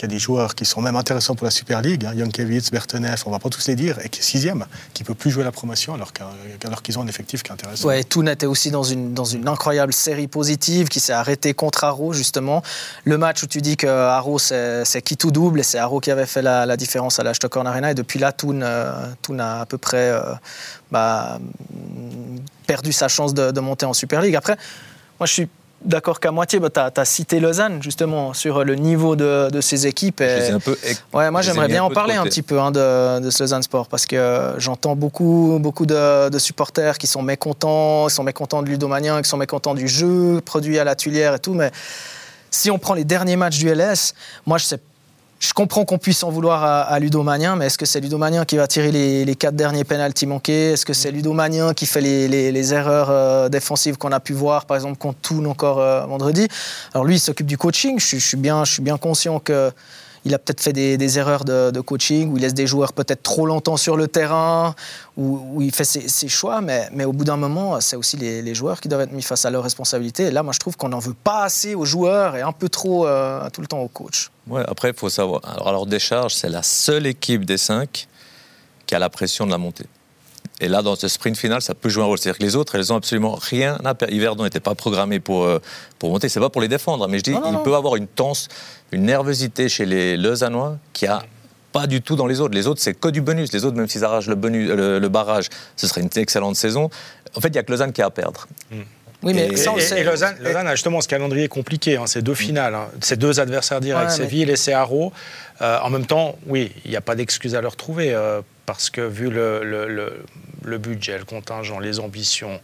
qui 0.00 0.06
a 0.06 0.08
des 0.08 0.18
joueurs 0.18 0.54
qui 0.54 0.64
sont 0.64 0.80
même 0.80 0.96
intéressants 0.96 1.34
pour 1.34 1.44
la 1.44 1.50
Super 1.50 1.82
League. 1.82 2.06
Hein, 2.06 2.14
Jankiewicz, 2.16 2.70
Bertenev, 2.70 3.22
on 3.26 3.28
ne 3.28 3.34
va 3.34 3.38
pas 3.38 3.50
tous 3.50 3.68
les 3.68 3.76
dire, 3.76 3.98
et 4.02 4.08
qui 4.08 4.20
est 4.20 4.22
sixième, 4.22 4.64
qui 4.94 5.02
ne 5.02 5.06
peut 5.06 5.14
plus 5.14 5.30
jouer 5.30 5.44
la 5.44 5.52
promotion 5.52 5.92
alors 5.92 6.10
alors 6.64 6.80
qu'ils 6.80 6.98
ont 6.98 7.02
un 7.02 7.06
effectif 7.06 7.42
qui 7.42 7.50
est 7.50 7.52
intéressant. 7.52 7.86
Ouais, 7.86 8.02
Toon 8.02 8.26
était 8.26 8.46
aussi 8.46 8.70
dans 8.70 8.82
une, 8.82 9.12
dans 9.12 9.26
une 9.26 9.46
incroyable 9.46 9.92
série 9.92 10.26
positive 10.26 10.88
qui 10.88 11.00
s'est 11.00 11.12
arrêtée 11.12 11.52
contre 11.52 11.84
Haro, 11.84 12.14
justement. 12.14 12.62
Le 13.04 13.18
match 13.18 13.42
où 13.42 13.46
tu 13.46 13.60
dis 13.60 13.76
que 13.76 13.86
Haro, 13.86 14.38
c'est 14.38 15.02
qui 15.04 15.18
tout 15.18 15.30
double, 15.30 15.60
et 15.60 15.64
c'est 15.64 15.78
Haro 15.78 16.00
qui 16.00 16.10
avait 16.10 16.24
fait 16.24 16.40
la, 16.40 16.76
différence 16.78 17.20
à 17.20 17.22
la 17.22 17.34
Stockholm 17.34 17.66
Arena. 17.66 17.90
Et 17.90 17.94
depuis 17.94 18.18
là, 18.18 18.32
Toon, 18.32 18.62
euh, 18.62 19.12
a 19.38 19.60
à 19.60 19.66
peu 19.66 19.76
près 19.76 20.12
euh, 20.12 20.22
bah, 20.90 21.38
perdu 22.66 22.92
sa 22.92 23.08
chance 23.08 23.34
de, 23.34 23.50
de 23.50 23.60
monter 23.60 23.84
en 23.84 23.92
Super 23.92 24.22
League. 24.22 24.34
Après, 24.34 24.56
moi, 25.18 25.26
je 25.26 25.32
suis 25.34 25.48
d'accord 25.84 26.20
qu'à 26.20 26.30
moitié. 26.30 26.58
Bah, 26.58 26.70
tu 26.70 27.00
as, 27.00 27.04
cité 27.04 27.40
Lausanne, 27.40 27.82
justement, 27.82 28.34
sur 28.34 28.64
le 28.64 28.74
niveau 28.74 29.16
de, 29.16 29.50
de 29.50 29.60
ces 29.60 29.86
équipes. 29.86 30.20
Et- 30.20 30.50
un 30.50 30.60
peu 30.60 30.76
Ouais, 31.12 31.30
moi 31.30 31.42
j'aimerais 31.42 31.68
bien 31.68 31.84
en 31.84 31.90
parler 31.90 32.14
un 32.14 32.24
petit 32.24 32.42
peu 32.42 32.60
hein, 32.60 32.70
de, 32.70 33.20
de 33.20 33.30
ce 33.30 33.42
Lausanne 33.42 33.62
Sport 33.62 33.88
parce 33.88 34.06
que 34.06 34.16
euh, 34.16 34.58
j'entends 34.58 34.96
beaucoup, 34.96 35.58
beaucoup 35.60 35.86
de, 35.86 36.28
de 36.28 36.38
supporters 36.38 36.98
qui 36.98 37.06
sont 37.06 37.22
mécontents, 37.22 38.06
qui 38.08 38.14
sont 38.14 38.24
mécontents 38.24 38.62
de 38.62 38.68
Ludomania, 38.68 39.20
qui 39.22 39.28
sont 39.28 39.36
mécontents 39.36 39.74
du 39.74 39.88
jeu 39.88 40.40
produit 40.44 40.78
à 40.78 40.84
la 40.84 40.94
Tuilière 40.94 41.34
et 41.34 41.38
tout, 41.38 41.54
mais 41.54 41.70
si 42.50 42.70
on 42.70 42.78
prend 42.78 42.94
les 42.94 43.04
derniers 43.04 43.36
matchs 43.36 43.58
du 43.58 43.68
LS, 43.72 44.14
moi 44.46 44.58
je 44.58 44.64
sais 44.64 44.78
je 45.40 45.54
comprends 45.54 45.86
qu'on 45.86 45.96
puisse 45.96 46.22
en 46.22 46.30
vouloir 46.30 46.62
à, 46.62 46.82
à 46.82 46.98
Ludomanien, 46.98 47.56
mais 47.56 47.66
est-ce 47.66 47.78
que 47.78 47.86
c'est 47.86 48.00
Ludomanien 48.00 48.44
qui 48.44 48.56
va 48.58 48.66
tirer 48.66 48.92
les, 48.92 49.24
les 49.24 49.34
quatre 49.34 49.56
derniers 49.56 49.84
pénaltys 49.84 50.26
manqués? 50.26 50.72
Est-ce 50.72 50.84
que 50.84 50.92
c'est 50.92 51.10
Ludomanien 51.10 51.72
qui 51.72 51.86
fait 51.86 52.02
les, 52.02 52.28
les- 52.28 52.52
les 52.52 52.74
erreurs 52.74 53.08
euh, 53.10 53.48
défensives 53.48 53.96
qu'on 53.96 54.12
a 54.12 54.20
pu 54.20 54.34
voir, 54.34 54.66
par 54.66 54.76
exemple 54.76 54.98
contre 54.98 55.18
Toon 55.22 55.46
encore 55.46 55.80
euh, 55.80 56.04
vendredi? 56.04 56.46
Alors 56.92 57.06
lui, 57.06 57.16
il 57.16 57.20
s'occupe 57.20 57.46
du 57.46 57.56
coaching. 57.56 57.98
Je, 57.98 58.18
je 58.18 58.24
suis 58.26 58.36
bien, 58.36 58.64
je 58.64 58.72
suis 58.74 58.82
bien 58.82 58.98
conscient 58.98 59.40
que 59.40 59.72
il 60.24 60.34
a 60.34 60.38
peut-être 60.38 60.60
fait 60.60 60.72
des, 60.72 61.18
erreurs 61.18 61.44
de, 61.44 61.80
coaching, 61.80 62.32
où 62.32 62.36
il 62.36 62.42
laisse 62.42 62.54
des 62.54 62.66
joueurs 62.66 62.92
peut-être 62.92 63.22
trop 63.22 63.46
longtemps 63.46 63.76
sur 63.76 63.96
le 63.96 64.08
terrain, 64.08 64.74
où, 65.16 65.60
il 65.62 65.72
fait 65.72 65.84
ses, 65.84 66.28
choix, 66.28 66.60
mais, 66.60 67.04
au 67.04 67.12
bout 67.12 67.24
d'un 67.24 67.36
moment, 67.36 67.80
c'est 67.80 67.96
aussi 67.96 68.16
les, 68.16 68.54
joueurs 68.54 68.80
qui 68.80 68.88
doivent 68.88 69.02
être 69.02 69.12
mis 69.12 69.22
face 69.22 69.44
à 69.44 69.50
leurs 69.50 69.62
responsabilités. 69.62 70.30
Là, 70.30 70.42
moi, 70.42 70.52
je 70.52 70.58
trouve 70.58 70.76
qu'on 70.76 70.88
n'en 70.88 70.98
veut 70.98 71.14
pas 71.14 71.44
assez 71.44 71.74
aux 71.74 71.84
joueurs 71.84 72.36
et 72.36 72.42
un 72.42 72.52
peu 72.52 72.68
trop 72.68 73.06
euh, 73.06 73.48
tout 73.50 73.60
le 73.60 73.66
temps 73.66 73.80
au 73.80 73.88
coach. 73.88 74.30
Ouais, 74.48 74.62
après, 74.66 74.90
il 74.90 74.94
faut 74.94 75.08
savoir. 75.08 75.40
Alors, 75.44 75.68
alors 75.68 75.86
Décharge, 75.86 76.34
c'est 76.34 76.48
la 76.48 76.62
seule 76.62 77.06
équipe 77.06 77.44
des 77.44 77.58
cinq 77.58 78.08
qui 78.86 78.94
a 78.94 78.98
la 78.98 79.08
pression 79.08 79.46
de 79.46 79.50
la 79.50 79.58
montée. 79.58 79.86
Et 80.60 80.68
là, 80.68 80.82
dans 80.82 80.94
ce 80.94 81.08
sprint 81.08 81.36
final, 81.36 81.62
ça 81.62 81.74
peut 81.74 81.88
jouer 81.88 82.02
un 82.02 82.06
rôle. 82.06 82.18
C'est-à-dire 82.18 82.38
que 82.38 82.44
les 82.44 82.54
autres, 82.56 82.74
elles 82.74 82.92
ont 82.92 82.96
absolument 82.96 83.34
rien 83.40 83.78
à 83.84 83.94
perdre. 83.94 84.14
Yverdon 84.14 84.44
n'était 84.44 84.60
pas 84.60 84.74
programmé 84.74 85.18
pour, 85.20 85.44
euh, 85.44 85.58
pour 85.98 86.10
monter. 86.10 86.28
C'est 86.28 86.40
pas 86.40 86.50
pour 86.50 86.60
les 86.60 86.68
défendre, 86.68 87.08
mais 87.08 87.18
je 87.18 87.22
dis, 87.22 87.30
Non, 87.32 87.42
il 87.46 87.52
non. 87.52 87.62
peut 87.62 87.74
avoir 87.74 87.96
une 87.96 88.06
tense, 88.06 88.48
une 88.92 89.04
nervosité 89.04 89.68
chez 89.68 89.86
les 89.86 90.16
Lausannois 90.16 90.76
qui 90.92 91.06
a 91.06 91.22
pas 91.72 91.86
du 91.86 92.02
tout 92.02 92.16
dans 92.16 92.26
les 92.26 92.40
autres. 92.40 92.54
Les 92.54 92.66
autres, 92.66 92.80
c'est 92.82 92.94
que 92.94 93.08
du 93.08 93.20
bonus. 93.20 93.52
Les 93.52 93.64
autres, 93.64 93.76
même 93.76 93.88
s'ils 93.88 94.04
arrachent 94.04 94.26
le, 94.26 94.34
bonus, 94.34 94.68
le, 94.70 94.98
le 94.98 95.08
barrage, 95.08 95.48
ce 95.76 95.86
serait 95.86 96.00
une 96.02 96.10
excellente 96.16 96.56
saison. 96.56 96.90
En 97.34 97.40
fait, 97.40 97.48
il 97.48 97.52
n'y 97.52 97.58
a 97.58 97.62
que 97.62 97.70
Lausanne 97.70 97.92
qui 97.92 98.02
a 98.02 98.06
à 98.06 98.10
perdre. 98.10 98.46
Oui, 99.22 99.34
mais 99.34 99.48
Et- 99.48 99.56
ça, 99.56 99.72
on 99.72 99.76
Et, 99.76 99.80
sait. 99.80 100.00
et 100.00 100.04
Lausanne, 100.04 100.36
Lausanne 100.40 100.66
a 100.66 100.74
justement 100.74 101.00
ce 101.00 101.06
calendrier 101.08 101.46
compliqué. 101.48 101.96
hein, 101.96 102.04
c'est 102.06 102.22
deux 102.22 102.34
finales, 102.34 102.74
hein, 102.74 102.88
c'est 103.00 103.18
deux 103.18 103.38
adversaires 103.38 103.80
directs, 103.80 104.08
Ouais, 104.08 104.10
c'est 104.10 104.32
mais- 104.32 104.52
et 104.52 104.56
c'est 104.56 104.72
Haro. 104.72 105.12
Euh, 105.62 105.78
en 105.82 105.90
même 105.90 106.06
temps, 106.06 106.36
oui, 106.46 106.72
il 106.86 106.90
n'y 106.90 106.96
a 106.96 107.02
pas 107.02 107.14
d'excuse 107.14 107.54
à 107.54 107.60
leur 107.60 107.76
trouver 107.76 108.14
euh, 108.14 108.40
parce 108.72 108.90
que 108.90 109.00
vu 109.00 109.30
le, 109.30 109.62
le- 109.64 109.88
le- 109.88 110.24
le 110.64 110.78
budget, 110.78 111.18
le 111.18 111.24
contingent, 111.24 111.78
les 111.80 112.00
ambitions 112.00 112.60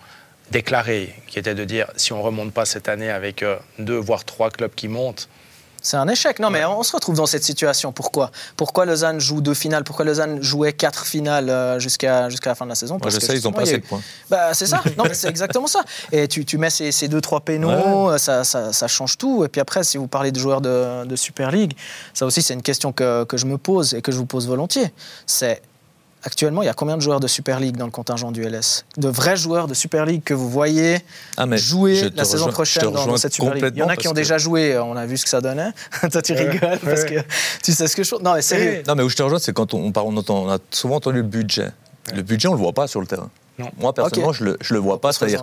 déclarées, 0.50 1.14
qui 1.26 1.38
étaient 1.38 1.54
de 1.54 1.64
dire 1.64 1.86
si 1.96 2.12
on 2.12 2.22
remonte 2.22 2.52
pas 2.52 2.64
cette 2.64 2.88
année 2.88 3.10
avec 3.10 3.42
euh, 3.42 3.56
deux 3.78 3.96
voire 3.98 4.24
trois 4.24 4.50
clubs 4.50 4.74
qui 4.74 4.86
montent, 4.88 5.28
C'est 5.82 5.96
un 5.96 6.08
échec. 6.08 6.38
Non, 6.40 6.50
mais 6.50 6.64
on 6.64 6.82
se 6.82 6.92
retrouve 6.96 7.16
dans 7.16 7.26
cette 7.26 7.44
situation. 7.44 7.92
Pourquoi? 7.92 8.30
Pourquoi 8.56 8.86
Lausanne 8.86 9.20
joue 9.20 9.40
deux 9.40 9.54
finales? 9.54 9.84
Pourquoi 9.84 10.04
Lausanne 10.04 10.42
jouait 10.42 10.72
quatre 10.72 11.04
finales 11.06 11.48
euh, 11.48 11.78
jusqu'à 11.78 12.28
jusqu'à 12.28 12.50
la 12.50 12.54
fin 12.56 12.64
de 12.64 12.70
la 12.70 12.74
saison? 12.74 12.98
Parce 12.98 13.14
je 13.14 13.20
que 13.20 13.26
sais, 13.26 13.34
ils 13.34 13.46
ont 13.46 13.52
pas 13.52 13.62
assez 13.62 13.74
eu- 13.76 13.80
de 13.80 13.86
points. 13.86 14.00
Bah, 14.30 14.52
c'est 14.54 14.66
ça. 14.66 14.82
Non, 14.98 15.04
mais 15.04 15.14
c'est 15.14 15.28
exactement 15.28 15.66
ça. 15.68 15.80
Et 16.12 16.26
tu, 16.28 16.44
tu 16.44 16.58
mets 16.58 16.70
ces, 16.70 16.90
ces 16.92 17.06
deux, 17.08 17.20
trois 17.20 17.40
pénaux, 17.40 18.10
euh, 18.10 18.18
ça, 18.18 18.42
ça, 18.44 18.72
ça 18.72 18.88
change 18.88 19.16
tout. 19.18 19.44
Et 19.44 19.48
puis 19.48 19.60
après, 19.60 19.84
si 19.84 19.96
vous 19.96 20.08
parlez 20.08 20.32
de 20.32 20.38
joueurs 20.40 20.60
de, 20.60 21.04
de 21.04 21.16
Super 21.16 21.50
League, 21.52 21.76
ça 22.14 22.26
aussi, 22.26 22.42
c'est 22.42 22.54
une 22.54 22.62
question 22.62 22.92
que, 22.92 23.24
que 23.24 23.36
je 23.36 23.46
me 23.46 23.56
pose 23.58 23.94
et 23.94 24.02
que 24.02 24.10
je 24.12 24.16
vous 24.18 24.26
pose 24.26 24.46
volontiers. 24.48 24.92
C'est 25.26 25.60
actuellement, 26.26 26.62
il 26.62 26.66
y 26.66 26.68
a 26.68 26.74
combien 26.74 26.96
de 26.96 27.02
joueurs 27.02 27.20
de 27.20 27.26
Super 27.28 27.58
League 27.60 27.76
dans 27.76 27.86
le 27.86 27.90
contingent 27.90 28.30
du 28.32 28.42
LS 28.42 28.84
De 28.98 29.08
vrais 29.08 29.36
joueurs 29.36 29.66
de 29.68 29.74
Super 29.74 30.04
League 30.04 30.22
que 30.24 30.34
vous 30.34 30.50
voyez 30.50 30.98
Ah, 31.36 31.46
mais 31.46 31.56
jouer 31.56 32.10
la 32.14 32.24
saison 32.24 32.44
rejoins- 32.46 32.52
prochaine 32.52 32.90
dans, 32.90 33.16
cette 33.16 33.32
Super 33.32 33.54
League? 33.54 33.72
Il 33.74 33.78
y 33.78 33.82
en 33.82 33.88
a 33.88 33.96
qui 33.96 34.08
ont 34.08 34.10
que- 34.10 34.16
déjà 34.16 34.36
joué, 34.36 34.76
on 34.78 34.96
a 34.96 35.06
vu 35.06 35.16
ce 35.16 35.24
que 35.24 35.30
ça 35.30 35.40
donnait. 35.40 35.70
Toi, 36.12 36.20
tu 36.22 36.32
Ouais, 36.32 36.48
rigoles 36.50 36.78
parce 36.84 37.02
ouais. 37.02 37.14
que 37.16 37.20
tu 37.62 37.72
sais 37.72 37.86
ce 37.88 37.96
que 37.96 38.02
je. 38.02 38.14
Non, 38.22 38.34
mais 38.34 38.42
sérieux. 38.42 38.82
Non, 38.86 38.94
mais 38.94 39.02
où 39.02 39.08
je 39.08 39.16
te 39.16 39.22
rejoins, 39.22 39.38
c'est 39.38 39.52
quand 39.52 39.72
on, 39.72 39.78
on 39.84 39.92
parle, 39.92 40.08
on, 40.08 40.16
entend- 40.16 40.44
on 40.44 40.50
a 40.50 40.58
souvent 40.70 40.96
entendu 40.96 41.18
le 41.18 41.22
budget. 41.22 41.70
Le 42.14 42.22
budget, 42.22 42.48
on 42.48 42.52
le 42.52 42.58
voit 42.58 42.72
pas 42.72 42.86
sur 42.86 43.00
le 43.00 43.06
terrain. 43.06 43.30
Non. 43.58 43.70
Moi, 43.78 43.92
personnellement, 43.94 44.32
je 44.32 44.44
le, 44.44 44.56
je 44.60 44.74
le 44.74 44.80
vois 44.80 45.00
pas. 45.00 45.12
C'est-à-dire, 45.12 45.42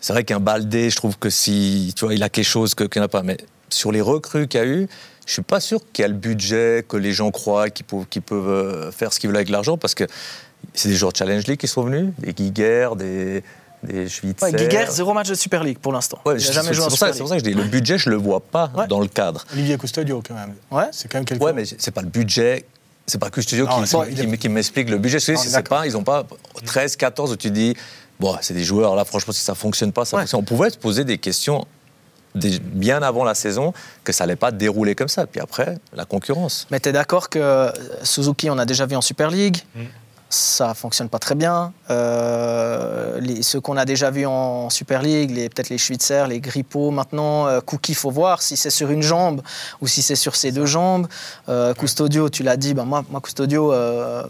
c'est 0.00 0.12
vrai 0.12 0.24
qu'un 0.24 0.40
Baldé, 0.40 0.90
je 0.90 0.96
trouve 0.96 1.18
que 1.18 1.28
si, 1.30 1.92
tu 1.96 2.04
vois, 2.04 2.14
il 2.14 2.22
a 2.22 2.28
quelque 2.28 2.44
chose 2.46 2.74
que- 2.74 2.84
qu'il 2.84 3.00
n'y 3.00 3.04
en 3.04 3.06
a 3.06 3.08
pas. 3.08 3.22
Mais 3.22 3.36
sur 3.70 3.92
les 3.92 4.00
recrues 4.00 4.48
qu'il 4.48 4.60
y 4.60 4.62
a 4.62 4.66
eu, 4.66 4.88
je 5.26 5.32
suis 5.32 5.42
pas 5.42 5.60
sûr 5.60 5.80
qu'il 5.92 6.02
y 6.02 6.04
a 6.04 6.08
le 6.08 6.14
budget 6.14 6.84
que 6.88 6.96
les 6.96 7.12
gens 7.12 7.30
croient 7.30 7.68
qu'ils 7.70 7.84
peuvent, 7.86 8.06
qu'ils 8.08 8.22
peuvent 8.22 8.48
euh, 8.48 8.90
faire 8.92 9.12
ce 9.12 9.20
qu'ils 9.20 9.28
veulent 9.28 9.36
avec 9.36 9.50
l'argent, 9.50 9.76
parce 9.76 9.94
que 9.94 10.04
c'est 10.74 10.88
des 10.88 10.96
joueurs 10.96 11.12
de 11.12 11.16
Challenge 11.18 11.46
League 11.46 11.58
qui 11.60 11.68
sont 11.68 11.82
venus, 11.82 12.12
des 12.18 12.34
Giger, 12.36 12.88
des, 12.96 13.42
des 13.84 14.08
Schwitzer. 14.08 14.46
Ouais, 14.46 14.52
Guiguer, 14.52 14.86
zéro 14.90 15.12
match 15.12 15.28
de 15.28 15.34
Super 15.34 15.62
League 15.62 15.78
pour 15.78 15.92
l'instant. 15.92 16.18
Ouais, 16.24 16.34
il 16.36 16.40
c'est 16.40 16.48
n'a 16.48 16.54
jamais 16.54 16.68
c'est 16.68 16.74
joué 16.74 16.84
en 16.84 16.88
pour, 16.88 16.98
ça, 16.98 17.06
Super 17.06 17.08
c'est 17.08 17.12
League. 17.14 17.20
pour 17.20 17.28
ça 17.28 17.34
que 17.36 17.44
je 17.44 17.50
dis, 17.50 17.54
le 17.54 17.64
budget, 17.64 17.98
je 17.98 18.10
le 18.10 18.16
vois 18.16 18.40
pas 18.40 18.70
Ouais. 18.76 18.86
dans 18.86 19.00
le 19.00 19.06
cadre. 19.08 19.44
Olivier 19.52 19.76
Custodio, 19.78 20.22
quand 20.26 20.34
même. 20.34 20.54
Ouais. 20.70 20.88
C'est 20.92 21.08
quand 21.10 21.18
même 21.18 21.24
quelqu'un. 21.24 21.44
Ouais, 21.44 21.52
mais 21.52 21.64
c'est 21.64 21.90
pas 21.92 22.02
le 22.02 22.08
budget. 22.08 22.64
C'est 23.06 23.18
pas 23.18 23.26
Non, 23.26 23.30
qui, 23.32 23.42
c'est- 23.42 24.14
qui, 24.14 24.26
qui- 24.26 24.38
qui 24.38 24.48
m'explique 24.50 24.90
le 24.90 24.98
budget. 24.98 25.18
C'est 25.20 25.62
pas, 25.68 25.86
ils 25.86 25.96
ont 25.96 26.02
pas 26.04 26.26
13, 26.66 26.96
14 26.96 27.32
où 27.32 27.36
tu 27.36 27.50
dis, 27.50 27.74
bon, 28.20 28.36
c'est 28.42 28.52
des 28.54 28.64
joueurs 28.64 28.94
là. 28.96 29.04
Franchement, 29.06 29.32
si 29.32 29.40
ça 29.40 29.54
fonctionne 29.54 29.92
pas, 29.92 30.04
ça 30.04 30.16
Ouais. 30.16 30.22
fonctionne. 30.24 30.40
On 30.40 30.44
pouvait 30.44 30.68
se 30.70 30.76
poser 30.76 31.04
des 31.04 31.16
questions 31.18 31.64
bien 32.34 33.02
avant 33.02 33.24
la 33.24 33.34
saison 33.34 33.72
que 34.04 34.12
ça 34.12 34.24
allait 34.24 34.36
pas 34.36 34.50
dérouler 34.50 34.94
comme 34.94 35.08
ça. 35.08 35.26
Puis 35.26 35.40
après, 35.40 35.78
la 35.94 36.04
concurrence. 36.04 36.66
Mais 36.70 36.80
tu 36.80 36.88
es 36.88 36.92
d'accord 36.92 37.28
que 37.28 37.38
euh, 37.38 37.70
Suzuki, 38.02 38.50
on 38.50 38.58
a 38.58 38.64
déjà 38.64 38.86
vu 38.86 38.96
en 38.96 39.00
Super 39.00 39.30
League. 39.30 39.58
Mm. 39.74 39.82
Ça 40.30 40.74
fonctionne 40.74 41.08
pas 41.08 41.18
très 41.18 41.34
bien. 41.34 41.72
Euh, 41.88 43.18
les, 43.18 43.42
ceux 43.42 43.62
qu'on 43.62 43.78
a 43.78 43.86
déjà 43.86 44.10
vus 44.10 44.26
en 44.26 44.68
Super 44.68 45.00
League, 45.00 45.34
peut-être 45.34 45.70
les 45.70 45.78
Schwitzer, 45.78 46.26
les 46.28 46.38
Grippo, 46.38 46.90
maintenant, 46.90 47.46
euh, 47.46 47.60
Cookie, 47.60 47.94
faut 47.94 48.10
voir 48.10 48.42
si 48.42 48.58
c'est 48.58 48.68
sur 48.68 48.90
une 48.90 49.00
jambe 49.00 49.40
ou 49.80 49.86
si 49.86 50.02
c'est 50.02 50.16
sur 50.16 50.36
ses 50.36 50.52
deux 50.52 50.66
jambes. 50.66 51.08
Euh, 51.48 51.72
Custodio, 51.72 52.28
tu 52.28 52.42
l'as 52.42 52.58
dit, 52.58 52.74
ben 52.74 52.84
moi, 52.84 53.04
moi, 53.10 53.22
Custodio, 53.22 53.72
euh, 53.72 54.22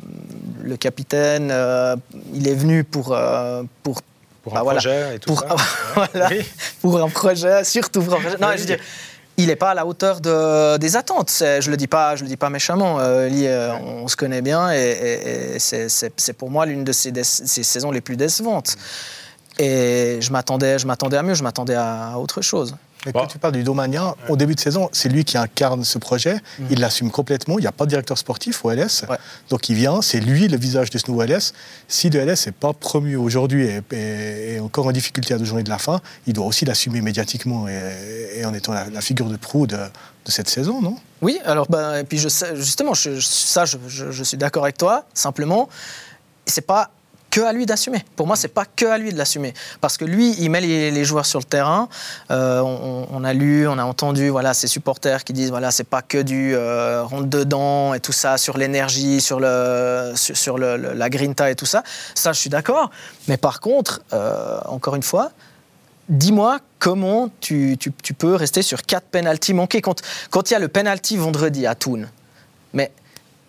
le 0.62 0.76
capitaine, 0.76 1.48
euh, 1.50 1.96
il 2.32 2.46
est 2.46 2.54
venu 2.54 2.84
pour, 2.84 3.12
euh, 3.12 3.64
pour, 3.82 4.00
pour 4.48 4.54
Bah 4.54 4.60
un 4.60 4.64
voilà. 4.64 4.80
projet 4.80 5.14
et 5.16 5.18
tout 5.18 5.34
pour, 5.34 5.40
ça. 5.40 5.56
voilà, 5.94 6.28
Oui. 6.30 6.44
pour 6.82 7.00
un 7.02 7.08
projet, 7.08 7.64
surtout 7.64 8.02
pour 8.02 8.14
un 8.14 8.20
projet. 8.20 8.36
Non, 8.40 8.48
Oui. 8.48 8.58
je 8.58 8.64
dire, 8.64 8.78
il 9.36 9.46
n'est 9.46 9.56
pas 9.56 9.70
à 9.70 9.74
la 9.74 9.86
hauteur 9.86 10.20
de- 10.20 10.76
des 10.78 10.96
attentes. 10.96 11.30
Je 11.40 11.70
le 11.70 11.76
dis 11.76 11.86
pas, 11.86 12.16
je 12.16 12.22
le 12.24 12.28
dis 12.28 12.36
pas 12.36 12.50
méchamment. 12.50 12.98
Euh, 12.98 13.28
Lee, 13.28 13.46
euh, 13.46 13.72
on 13.74 14.08
se 14.08 14.16
connaît 14.16 14.42
bien 14.42 14.72
et, 14.72 14.76
et- 14.78 15.54
et 15.56 15.58
c'est- 15.60 16.32
pour 16.36 16.50
moi 16.50 16.66
l'une 16.66 16.82
de 16.84 16.92
ses, 16.92 17.12
dé- 17.12 17.22
ses 17.24 17.62
saisons 17.62 17.90
les 17.92 18.00
plus 18.00 18.16
décevantes. 18.16 18.74
Et 19.60 20.18
je 20.20 20.30
m'attendais, 20.32 20.78
je 20.78 20.86
m'attendais 20.86 21.16
à 21.16 21.22
mieux, 21.22 21.34
je 21.34 21.42
m'attendais 21.42 21.74
à 21.74 22.14
autre 22.16 22.42
chose. 22.42 22.74
Mais 23.06 23.12
Bon. 23.12 23.20
quand 23.20 23.26
tu 23.28 23.38
parles 23.38 23.52
du 23.54 23.62
Domania, 23.62 24.16
au 24.28 24.36
début 24.36 24.54
de 24.56 24.60
saison, 24.60 24.88
c'est 24.92 25.08
lui 25.08 25.24
qui 25.24 25.38
incarne 25.38 25.84
ce 25.84 25.98
projet. 25.98 26.36
Il 26.70 26.80
l'assume 26.80 27.10
complètement. 27.10 27.58
Il 27.58 27.62
n'y 27.62 27.68
a 27.68 27.72
pas 27.72 27.84
de 27.84 27.90
directeur 27.90 28.18
sportif 28.18 28.64
au 28.64 28.70
LS. 28.72 29.04
Ouais. 29.08 29.16
Donc 29.50 29.68
il 29.68 29.76
vient, 29.76 30.02
c'est 30.02 30.18
lui 30.20 30.48
le 30.48 30.56
visage 30.58 30.90
de 30.90 30.98
ce 30.98 31.08
nouveau 31.08 31.22
LS. 31.22 31.52
Si 31.86 32.10
le 32.10 32.20
LS 32.20 32.46
n'est 32.46 32.52
pas 32.52 32.72
promu 32.72 33.14
aujourd'hui 33.16 33.66
et, 33.66 33.80
et- 33.92 34.54
et 34.54 34.60
encore 34.60 34.86
en 34.88 34.92
difficulté 34.92 35.32
à 35.34 35.38
deux 35.38 35.44
journées 35.44 35.62
de 35.62 35.70
la 35.70 35.78
fin, 35.78 36.00
il 36.26 36.32
doit 36.32 36.46
aussi 36.46 36.64
l'assumer 36.64 37.00
médiatiquement 37.00 37.68
et, 37.68 37.80
et 38.38 38.44
en 38.44 38.52
étant 38.52 38.72
la, 38.72 38.90
la 38.90 39.00
figure 39.00 39.28
de 39.28 39.36
proue 39.36 39.66
de, 39.68 39.76
de 39.76 40.30
cette 40.30 40.48
saison, 40.48 40.82
non? 40.82 40.96
Oui, 41.22 41.38
alors 41.44 41.66
ben, 41.68 41.98
et 41.98 42.04
puis 42.04 42.18
je 42.18 42.28
sais, 42.28 42.56
justement, 42.56 42.94
je- 42.94 43.20
ça, 43.20 43.64
je, 43.64 43.76
je- 43.86 44.10
je 44.10 44.24
suis 44.24 44.36
d'accord 44.36 44.64
avec 44.64 44.76
toi. 44.76 45.04
Simplement, 45.14 45.68
c'est 46.46 46.66
pas 46.66 46.90
que 47.30 47.40
à 47.40 47.52
lui 47.52 47.66
d'assumer. 47.66 48.04
Pour 48.16 48.26
moi, 48.26 48.36
c'est 48.36 48.48
pas 48.48 48.64
que 48.64 48.86
à 48.86 48.98
lui 48.98 49.12
de 49.12 49.18
l'assumer, 49.18 49.54
parce 49.80 49.96
que 49.96 50.04
lui, 50.04 50.34
il 50.38 50.50
met 50.50 50.60
les, 50.60 51.04
joueurs 51.04 51.26
sur 51.26 51.38
le 51.38 51.44
terrain. 51.44 51.88
Euh, 52.30 52.60
on, 52.60 53.24
a 53.24 53.32
lu, 53.32 53.68
on 53.68 53.78
a 53.78 53.84
entendu, 53.84 54.28
voilà, 54.28 54.54
ses 54.54 54.66
supporters 54.66 55.24
qui 55.24 55.32
disent, 55.32 55.50
voilà, 55.50 55.70
c'est 55.70 55.84
pas 55.84 56.02
que 56.02 56.18
du 56.22 56.54
euh, 56.54 57.02
rentre 57.04 57.26
dedans 57.26 57.94
et 57.94 58.00
tout 58.00 58.12
ça 58.12 58.38
sur 58.38 58.58
l'énergie, 58.58 59.20
sur 59.20 59.40
le, 59.40 60.12
sur, 60.14 60.58
le- 60.58 60.76
la 60.76 61.10
grinta 61.10 61.50
et 61.50 61.54
tout 61.54 61.66
ça. 61.66 61.82
Ça, 62.14 62.32
je 62.32 62.40
suis 62.40 62.50
d'accord. 62.50 62.90
Mais 63.28 63.36
par 63.36 63.60
contre, 63.60 64.02
euh, 64.12 64.58
encore 64.66 64.94
une 64.94 65.02
fois. 65.02 65.30
Dis-moi 66.08 66.58
comment 66.78 67.28
tu, 67.40 67.76
tu- 67.78 68.14
peux 68.14 68.34
rester 68.34 68.62
sur 68.62 68.82
quatre 68.82 69.06
pénalties 69.08 69.52
manqués 69.52 69.82
quand, 69.82 70.00
quand 70.30 70.50
il 70.50 70.54
y 70.54 70.56
a 70.56 70.58
le 70.58 70.68
penalty 70.68 71.18
vendredi 71.18 71.66
à 71.66 71.74
Toon. 71.74 72.06
Mais 72.72 72.90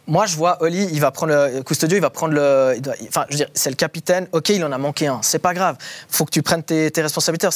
moi, 0.09 0.25
je 0.25 0.35
vois 0.35 0.57
Oli, 0.61 0.87
il 0.91 0.99
va 0.99 1.11
prendre 1.11 1.33
le 1.33 1.61
Custodio, 1.61 1.95
il 1.95 2.01
va 2.01 2.09
prendre 2.09 2.33
le. 2.33 2.75
enfin, 3.07 3.25
je 3.29 3.33
veux 3.33 3.37
dire, 3.37 3.49
c'est 3.53 3.69
le 3.69 3.75
capitaine. 3.75 4.27
Ok, 4.31 4.49
il 4.49 4.65
en 4.65 4.71
a 4.71 4.77
manqué 4.79 5.05
un. 5.05 5.19
C'est 5.21 5.37
pas 5.37 5.53
grave. 5.53 5.75
Faut 6.09 6.25
que 6.25 6.31
tu 6.31 6.41
prennes 6.41 6.63
tes, 6.63 6.89
tes 6.89 7.03
responsabilités. 7.03 7.47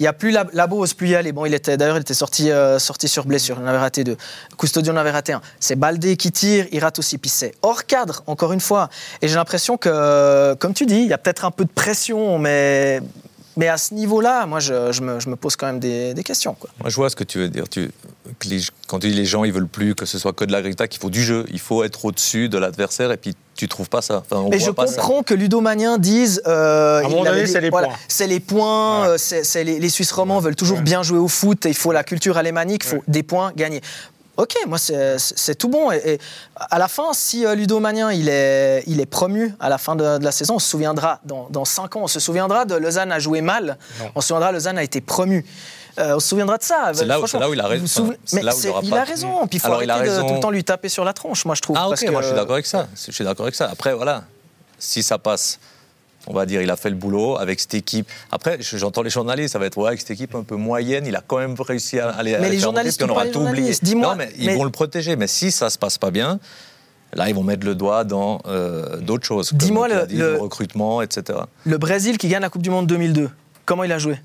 Il 0.00 0.02
y 0.02 0.08
a 0.08 0.12
plus 0.12 0.32
la, 0.32 0.44
la 0.52 0.68
plus 0.96 1.08
y 1.08 1.14
aller. 1.14 1.30
Bon, 1.30 1.46
il 1.46 1.54
était 1.54 1.76
d'ailleurs, 1.76 1.96
il 1.96 2.00
était 2.00 2.12
sorti, 2.12 2.50
euh, 2.50 2.80
sorti 2.80 3.06
sur 3.06 3.26
blessure. 3.26 3.58
Il 3.60 3.64
en 3.64 3.68
avait 3.68 3.78
raté 3.78 4.02
deux. 4.02 4.16
Custodio 4.58 4.92
en 4.92 4.96
avait 4.96 5.12
raté 5.12 5.34
un. 5.34 5.40
C'est 5.60 5.76
Baldé 5.76 6.16
qui 6.16 6.32
tire, 6.32 6.66
il 6.72 6.80
rate 6.80 6.98
aussi. 6.98 7.16
Puis 7.16 7.30
c'est 7.30 7.54
hors 7.62 7.86
cadre, 7.86 8.24
encore 8.26 8.52
une 8.52 8.60
fois. 8.60 8.90
Et 9.22 9.28
j'ai 9.28 9.36
l'impression 9.36 9.76
que, 9.76 10.54
comme 10.54 10.74
tu 10.74 10.86
dis, 10.86 11.02
il 11.02 11.08
y 11.08 11.12
a 11.12 11.18
peut-être 11.18 11.44
un 11.44 11.52
peu 11.52 11.64
de 11.64 11.72
pression, 11.72 12.38
mais. 12.40 13.00
Mais 13.60 13.68
à 13.68 13.76
ce 13.76 13.92
niveau-là, 13.92 14.46
moi, 14.46 14.58
je, 14.58 14.90
je 14.90 15.02
me, 15.02 15.20
je 15.20 15.28
me 15.28 15.36
pose 15.36 15.54
quand 15.54 15.66
même 15.66 15.80
des, 15.80 16.14
des 16.14 16.22
questions. 16.24 16.54
Quoi. 16.58 16.70
Moi, 16.80 16.88
je 16.88 16.96
vois 16.96 17.10
ce 17.10 17.14
que 17.16 17.24
tu 17.24 17.36
veux 17.36 17.50
dire. 17.50 17.68
Tu, 17.68 17.90
que 18.38 18.48
les- 18.48 18.62
quand 18.88 18.98
tu 19.00 19.08
dis 19.10 19.14
les 19.14 19.26
gens, 19.26 19.44
ils 19.44 19.52
veulent 19.52 19.68
plus 19.68 19.94
que 19.94 20.06
ce 20.06 20.18
soit 20.18 20.32
que 20.32 20.46
de 20.46 20.52
la 20.52 20.62
grinta, 20.62 20.88
qu'il 20.88 20.98
faut 20.98 21.10
du 21.10 21.22
jeu, 21.22 21.44
il 21.52 21.58
faut 21.60 21.84
être 21.84 22.06
au-dessus 22.06 22.48
de 22.48 22.56
l'adversaire, 22.56 23.12
et 23.12 23.18
puis 23.18 23.36
tu 23.56 23.68
trouves 23.68 23.90
pas 23.90 24.00
ça. 24.00 24.22
Enfin, 24.24 24.40
on 24.42 24.48
Mais 24.48 24.56
voit 24.56 24.66
je 24.68 24.70
pas 24.72 24.86
ça. 24.86 24.94
comprends 25.02 25.22
que 25.22 25.34
Ludomaniens 25.34 25.98
disent. 25.98 26.40
euh, 26.46 27.02
À 27.02 27.06
un 27.06 27.08
moment 27.10 27.24
donné, 27.24 27.46
c'est 27.46 27.60
les 27.60 27.68
voilà, 27.68 27.88
points. 27.88 27.96
C'est 28.08 28.26
les 28.26 28.40
points. 28.40 29.02
Ouais. 29.02 29.08
euh, 29.10 29.16
c'est- 29.18 29.62
les, 29.64 29.78
les 29.78 29.88
Suisses 29.90 30.12
romands 30.12 30.40
veulent 30.40 30.56
toujours 30.56 30.78
Ouais. 30.78 30.82
bien 30.82 31.02
jouer 31.02 31.18
au 31.18 31.28
foot. 31.28 31.66
Il 31.66 31.74
faut 31.74 31.92
la 31.92 32.02
culture 32.02 32.38
alémanique. 32.38 32.82
Il 32.84 32.88
faut 32.88 32.96
Ouais. 32.96 33.02
des 33.08 33.22
points 33.22 33.52
gagnés. 33.54 33.82
Ok, 34.40 34.54
moi 34.66 34.78
c'est- 34.78 35.54
tout 35.56 35.68
bon. 35.68 35.90
Et, 35.92 36.14
et 36.14 36.18
à 36.56 36.78
la 36.78 36.88
fin, 36.88 37.12
si 37.12 37.44
euh, 37.44 37.54
Ludo 37.54 37.78
Magnin 37.80 38.10
il 38.12 38.28
est, 38.28 38.82
il 38.86 39.00
est 39.00 39.06
promu 39.06 39.54
à 39.60 39.68
la 39.68 39.76
fin 39.78 39.96
de, 39.96 40.18
de 40.18 40.24
la 40.24 40.32
saison, 40.32 40.54
on 40.54 40.58
se 40.58 40.68
souviendra, 40.68 41.20
dans, 41.24 41.48
dans 41.50 41.64
5 41.64 41.96
ans, 41.96 42.00
on 42.04 42.06
se 42.08 42.20
souviendra 42.20 42.64
de 42.64 42.74
Lausanne 42.74 43.12
a 43.12 43.18
joué 43.18 43.40
mal, 43.42 43.76
Non. 44.00 44.10
on 44.14 44.20
se 44.20 44.28
souviendra 44.28 44.52
Lausanne 44.52 44.78
a 44.78 44.82
été 44.82 45.00
promu. 45.00 45.44
Euh, 45.98 46.14
on 46.16 46.20
se 46.20 46.28
souviendra 46.28 46.56
de 46.56 46.62
ça. 46.62 46.92
C'est 46.94 47.04
là 47.04 47.20
où- 47.20 47.24
là 47.24 47.48
il 47.52 47.60
a 47.60 47.66
raison. 47.66 48.14
Mais 48.32 48.42
là 48.42 48.54
où 48.54 48.58
il 48.82 48.88
il 48.88 48.94
a 48.94 49.04
raison. 49.04 49.46
Puis 49.48 49.58
il 49.58 49.60
faut 49.60 49.66
Alors, 49.66 49.82
il 49.82 49.90
a 49.90 49.94
arrêter 49.96 50.16
de 50.16 50.20
tout 50.22 50.34
le 50.34 50.40
temps 50.40 50.50
lui 50.50 50.64
taper 50.64 50.88
sur 50.88 51.04
la 51.04 51.12
tronche, 51.12 51.44
moi 51.44 51.54
je 51.54 51.60
trouve. 51.60 51.76
Ah 51.78 51.84
ok, 51.86 51.90
parce 51.90 52.00
que- 52.02 52.10
moi 52.10 52.22
je 52.22 52.26
suis 52.28 52.36
d'accord 52.36 52.54
avec 52.54 52.66
ça. 52.66 52.86
Je 53.06 53.10
suis 53.12 53.24
d'accord 53.24 53.44
avec 53.44 53.54
ça. 53.56 53.68
Après, 53.70 53.92
voilà, 53.92 54.22
si 54.78 55.02
ça 55.02 55.18
passe, 55.18 55.58
on 56.30 56.34
va 56.34 56.46
dire, 56.46 56.62
il 56.62 56.70
a 56.70 56.76
fait 56.76 56.90
le 56.90 56.96
boulot 56.96 57.36
avec 57.36 57.58
cette 57.60 57.74
équipe. 57.74 58.08
Après, 58.30 58.58
je- 58.60 58.76
j'entends 58.76 59.02
les 59.02 59.10
journalistes, 59.10 59.52
ça 59.52 59.58
va 59.58 59.66
être, 59.66 59.76
ouais, 59.78 59.88
avec 59.88 60.00
cette 60.00 60.12
équipe 60.12 60.34
un 60.34 60.42
peu 60.44 60.54
moyenne, 60.56 61.04
il 61.06 61.16
a 61.16 61.22
quand 61.26 61.38
même 61.38 61.54
réussi 61.58 61.98
à 61.98 62.10
aller 62.10 62.34
à 62.34 62.38
Mais 62.40 62.48
les 62.50 62.56
faire 62.58 62.66
monter, 62.68 62.76
journalistes 62.76 63.02
on 63.02 63.08
aura 63.08 63.24
les 63.24 63.30
tout 63.32 63.40
oublié. 63.40 63.74
Non, 64.10 64.16
mais 64.16 64.30
ils 64.38 64.50
vont 64.56 64.64
le 64.64 64.70
protéger. 64.70 65.16
Mais 65.16 65.26
si 65.26 65.50
ça 65.50 65.68
se 65.70 65.76
passe 65.78 65.98
pas 65.98 66.10
bien, 66.10 66.38
là, 67.12 67.28
ils 67.28 67.34
vont 67.34 67.42
mettre 67.42 67.66
le 67.66 67.74
doigt 67.74 68.04
dans 68.04 68.40
euh, 68.46 68.98
d'autres 68.98 69.26
choses. 69.26 69.52
Dis-moi 69.52 69.88
le- 69.88 70.06
recrutement, 70.38 71.02
etc. 71.02 71.40
Le 71.66 71.76
Brésil 71.78 72.16
qui 72.18 72.28
gagne 72.28 72.42
la 72.42 72.48
Coupe 72.50 72.62
du 72.62 72.70
Monde 72.70 72.86
2002, 72.86 73.28
comment 73.66 73.82
il 73.84 73.90
a 73.92 73.98
joué? 73.98 74.16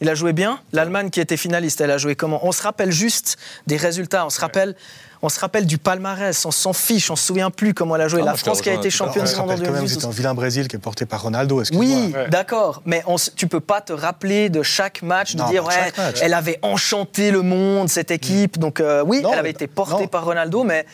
Il 0.00 0.08
a 0.08 0.14
joué 0.14 0.32
bien. 0.32 0.60
L'Allemagne 0.72 1.10
qui 1.10 1.20
était 1.20 1.36
finaliste, 1.36 1.80
elle 1.80 1.90
a 1.90 1.98
joué 1.98 2.16
comment? 2.16 2.40
On 2.46 2.52
se 2.52 2.62
rappelle 2.62 2.90
juste 2.90 3.36
des 3.66 3.76
résultats. 3.76 4.24
On 4.24 4.30
se 4.30 4.40
rappelle, 4.40 4.74
on 5.20 5.28
se 5.28 5.38
rappelle 5.38 5.66
du 5.66 5.76
palmarès. 5.76 6.46
On 6.46 6.50
s'en 6.50 6.72
fiche. 6.72 7.10
On 7.10 7.16
se 7.16 7.26
souvient 7.26 7.50
plus 7.50 7.74
comment 7.74 7.96
elle 7.96 8.02
a 8.02 8.08
joué. 8.08 8.20
Ah, 8.22 8.26
la 8.26 8.34
France 8.34 8.62
qui 8.62 8.70
a 8.70 8.74
été 8.74 8.88
championne 8.88 9.24
On 9.26 9.30
du 9.30 9.36
monde 9.36 9.40
en 9.40 9.46
rappelle 9.52 9.58
quand 9.66 9.72
même 9.72 9.82
que 9.84 9.88
2012. 9.88 9.92
c'était 9.94 10.06
un 10.06 10.16
vilain 10.16 10.34
Brésil 10.34 10.68
qui 10.68 10.76
est 10.76 10.80
porté 10.80 11.04
par 11.04 11.22
Ronaldo. 11.22 11.62
Oui, 11.74 12.12
Ouais. 12.14 12.28
d'accord, 12.30 12.80
mais 12.86 13.02
on, 13.06 13.16
tu 13.36 13.46
peux 13.46 13.60
pas 13.60 13.82
te 13.82 13.92
rappeler 13.92 14.48
de 14.48 14.62
chaque 14.62 15.02
match, 15.02 15.34
de 15.34 15.42
Non, 15.42 15.50
dire 15.50 15.66
ouais, 15.66 15.92
match. 15.98 16.16
elle 16.22 16.32
avait 16.34 16.58
enchanté 16.62 17.30
le 17.30 17.42
monde 17.42 17.88
cette 17.90 18.10
équipe. 18.10 18.58
Donc 18.58 18.80
euh, 18.80 19.02
oui, 19.06 19.20
Non, 19.20 19.32
elle 19.34 19.38
avait 19.40 19.50
été 19.50 19.66
portée 19.66 20.06
par 20.06 20.24
Ronaldo, 20.24 20.64
mais 20.64 20.86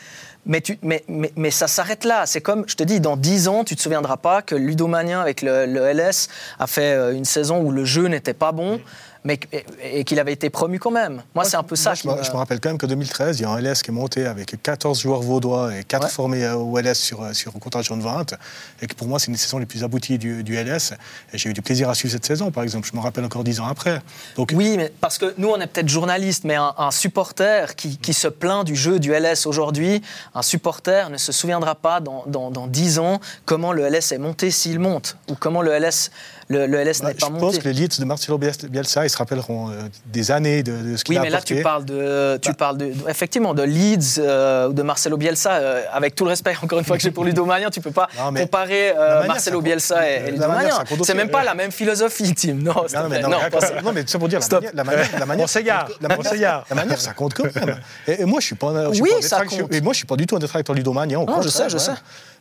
mais, 0.47 0.61
tu, 0.61 0.79
mais, 0.81 1.03
mais, 1.07 1.31
mais 1.35 1.51
ça 1.51 1.67
s'arrête 1.67 2.05
là. 2.05 2.25
C'est 2.25 2.41
comme, 2.41 2.63
je 2.67 2.75
te 2.75 2.83
dis, 2.83 2.99
dans 2.99 3.17
10 3.17 3.47
ans, 3.47 3.63
tu 3.63 3.75
te 3.75 3.81
souviendras 3.81 4.17
pas 4.17 4.41
que 4.41 4.55
Ludo 4.55 4.87
Magnin 4.87 5.21
avec 5.21 5.41
le, 5.41 5.65
le 5.65 5.93
LS 5.93 6.29
a 6.57 6.67
fait 6.67 6.93
euh, 6.93 7.13
une 7.13 7.25
saison 7.25 7.61
où 7.61 7.71
le 7.71 7.85
jeu 7.85 8.07
n'était 8.07 8.33
pas 8.33 8.51
bon, 8.51 8.79
mais 9.27 9.39
et, 9.51 9.99
et 9.99 10.03
qu'il 10.05 10.19
avait 10.19 10.33
été 10.33 10.49
promu 10.49 10.79
quand 10.79 10.89
même. 10.91 11.21
Moi, 11.35 11.43
c'est 11.43 11.57
un 11.57 11.63
peu 11.63 11.75
ça 11.75 11.89
Moi, 11.91 11.95
qui 11.97 12.01
je, 12.03 12.07
me, 12.07 12.15
me- 12.15 12.23
je 12.23 12.31
me 12.31 12.37
rappelle 12.37 12.59
quand 12.59 12.69
même 12.69 12.77
que 12.77 12.85
2013, 12.87 13.39
il 13.39 13.43
y 13.43 13.45
a 13.45 13.49
un 13.49 13.59
LS 13.61 13.83
qui 13.83 13.91
est 13.91 13.93
monté 13.93 14.25
avec 14.25 14.55
14 14.63 14.99
joueurs 15.01 15.21
vaudois 15.21 15.75
et 15.77 15.83
4 15.83 16.03
Ouais. 16.05 16.09
formés 16.09 16.45
euh, 16.45 16.55
au 16.55 16.79
LS 16.79 16.97
sur, 16.97 17.21
euh, 17.21 17.33
sur 17.33 17.51
contingent 17.53 17.97
de 17.97 18.01
20. 18.01 18.33
Et 18.81 18.87
que 18.87 18.95
pour 18.95 19.07
moi, 19.07 19.19
c'est 19.19 19.27
une 19.27 19.33
des 19.33 19.39
saisons 19.39 19.57
les 19.59 19.65
plus 19.65 19.83
abouties 19.83 20.17
du, 20.17 20.43
du 20.43 20.55
LS. 20.55 20.93
Et 21.33 21.37
j'ai 21.37 21.49
eu 21.49 21.53
du 21.53 21.61
plaisir 21.61 21.89
à 21.89 21.93
suivre 21.95 22.13
cette 22.13 22.25
saison, 22.25 22.49
par 22.51 22.63
exemple. 22.63 22.87
Je 22.91 22.95
me 22.97 23.01
rappelle 23.01 23.25
encore 23.25 23.43
10 23.43 23.59
ans 23.59 23.67
après. 23.67 24.01
Donc, 24.37 24.51
Oui, 24.55 24.75
mais 24.77 24.91
parce 25.01 25.17
que 25.17 25.33
nous, 25.37 25.49
on 25.49 25.59
est 25.59 25.67
peut-être 25.67 25.89
journalistes, 25.89 26.45
mais 26.45 26.55
un, 26.55 26.73
un 26.77 26.91
supporter 26.91 27.75
qui, 27.75 27.97
qui 27.97 28.13
se 28.13 28.27
plaint 28.29 28.63
du 28.65 28.75
jeu 28.75 28.99
du 28.99 29.11
LS 29.13 29.45
aujourd'hui, 29.45 30.01
un 30.33 30.41
supporter 30.41 31.09
ne 31.09 31.17
se 31.17 31.31
souviendra 31.31 31.75
pas 31.75 31.99
dans, 31.99 32.23
dans, 32.27 32.49
dans 32.51 32.67
10 32.67 32.99
ans 32.99 33.19
comment 33.45 33.73
le 33.73 33.87
LS 33.89 34.11
est 34.13 34.17
monté 34.17 34.51
s'il 34.51 34.79
monte, 34.79 35.17
ou 35.29 35.35
comment 35.35 35.61
le 35.61 35.71
LS, 35.77 36.11
le, 36.49 36.65
le 36.65 36.77
LS 36.81 37.01
bah, 37.01 37.09
n'est 37.09 37.13
pas 37.15 37.25
je 37.27 37.31
monté. 37.31 37.41
pense 37.41 37.57
que 37.59 37.67
les 37.67 37.73
Leeds 37.73 37.99
de 37.99 38.05
Marcelo 38.05 38.37
Biel- 38.37 38.69
Bielsa, 38.69 39.05
ils 39.05 39.09
se 39.09 39.17
rappelleront 39.17 39.69
euh, 39.69 39.73
des 40.05 40.31
années 40.31 40.63
de, 40.63 40.91
de 40.91 40.95
ce 40.97 41.03
qu'il 41.03 41.13
Oui, 41.15 41.19
a 41.19 41.21
mais 41.23 41.29
là, 41.29 41.41
tu 41.41 41.61
parles, 41.61 41.83
de, 41.83 42.37
tu 42.41 42.49
Bah. 42.51 42.55
parles 42.57 42.77
de, 42.77 42.91
effectivement 43.09 43.53
de 43.53 43.63
Leeds 43.63 44.19
euh, 44.19 44.69
ou 44.69 44.73
de 44.73 44.81
Marcelo 44.81 45.17
Bielsa. 45.17 45.53
euh, 45.55 45.83
avec 45.91 46.15
tout 46.15 46.23
le 46.23 46.29
respect, 46.29 46.55
encore 46.63 46.79
une 46.79 46.85
fois, 46.85 46.95
que 46.97 47.03
j'ai 47.03 47.11
pour 47.11 47.25
Ludo 47.25 47.43
Magnin, 47.45 47.69
tu 47.69 47.81
peux 47.81 47.91
pas 47.91 48.07
Non, 48.17 48.31
mais 48.31 48.41
comparer 48.41 48.91
euh, 48.91 49.15
manière, 49.15 49.27
Marcelo. 49.27 49.61
Bielsa 49.61 50.09
et, 50.09 50.31
Ludo 50.31 50.45
compte 50.89 51.05
C'est 51.05 51.13
même 51.13 51.29
pas 51.29 51.43
la 51.43 51.53
même 51.53 51.71
philosophie, 51.71 52.33
Tim. 52.33 52.53
Non, 52.53 52.73
Non, 52.73 52.83
mais, 53.09 53.19
non, 53.21 53.29
Non, 53.29 53.37
mais- 53.43 53.49
pas 53.49 53.61
ça. 53.61 53.81
non, 53.81 53.91
mais 53.91 54.03
c'est 54.07 54.17
pour 54.17 54.29
dire, 54.29 54.39
la 54.39 54.45
Stop. 54.45 54.61
manière, 54.61 54.71
la 54.75 54.83
manière, 54.83 55.09
la 55.19 55.25
manière, 55.25 56.63
la 56.69 56.75
manière, 56.75 57.01
ça 57.01 57.13
compte 57.13 57.33
quand 57.33 57.43
même. 57.55 57.77
Et, 58.07 58.23
moi, 58.25 58.39
je 58.39 58.45
suis 58.45 58.55
pas, 58.55 58.87
je 58.89 58.93
suis 58.93 59.03
Oui, 59.03 59.09
pas 59.19 59.27
ça 59.27 59.45
compte. 59.45 59.73
Et 59.73 59.81
moi, 59.81 59.93
je 59.93 59.97
suis 59.97 60.07
pas 60.07 60.15
du 60.15 60.25
tout 60.25 60.35
un 60.35 60.39
détracteur 60.39 60.75
du 60.75 60.83
Domagnon. 60.83 61.23
au 61.23 61.25
Non, 61.25 61.41
je 61.41 61.49
sais, 61.49 61.69
je 61.69 61.77
sais. 61.77 61.91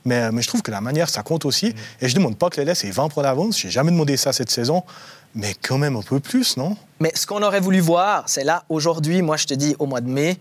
Mais, 0.06 0.30
mais 0.32 0.40
je 0.40 0.48
trouve 0.48 0.62
que 0.62 0.70
la 0.70 0.80
manière, 0.80 1.10
ça 1.10 1.22
compte 1.22 1.44
aussi. 1.44 1.74
Et 2.00 2.08
je 2.08 2.14
demande 2.14 2.38
pas 2.38 2.48
que 2.48 2.58
les 2.60 2.64
LS 2.72 2.84
aient 2.84 2.90
20 2.90 3.08
points 3.08 3.24
d'avance. 3.24 3.58
J'ai 3.58 3.70
jamais 3.70 3.90
demandé 3.90 4.16
ça 4.16 4.32
cette 4.32 4.50
saison. 4.50 4.82
Mais 5.34 5.54
quand 5.60 5.76
même 5.76 5.96
un 5.96 6.02
peu 6.02 6.18
plus, 6.20 6.56
non? 6.56 6.76
Mais 7.00 7.12
ce 7.14 7.26
qu'on 7.26 7.42
aurait 7.42 7.60
voulu 7.60 7.80
voir, 7.80 8.22
c'est 8.26 8.44
là, 8.44 8.62
aujourd'hui, 8.70 9.20
moi 9.20 9.36
je 9.36 9.44
te 9.44 9.52
dis 9.52 9.76
au 9.78 9.84
mois 9.84 10.00
de 10.00 10.08
mai, 10.08 10.38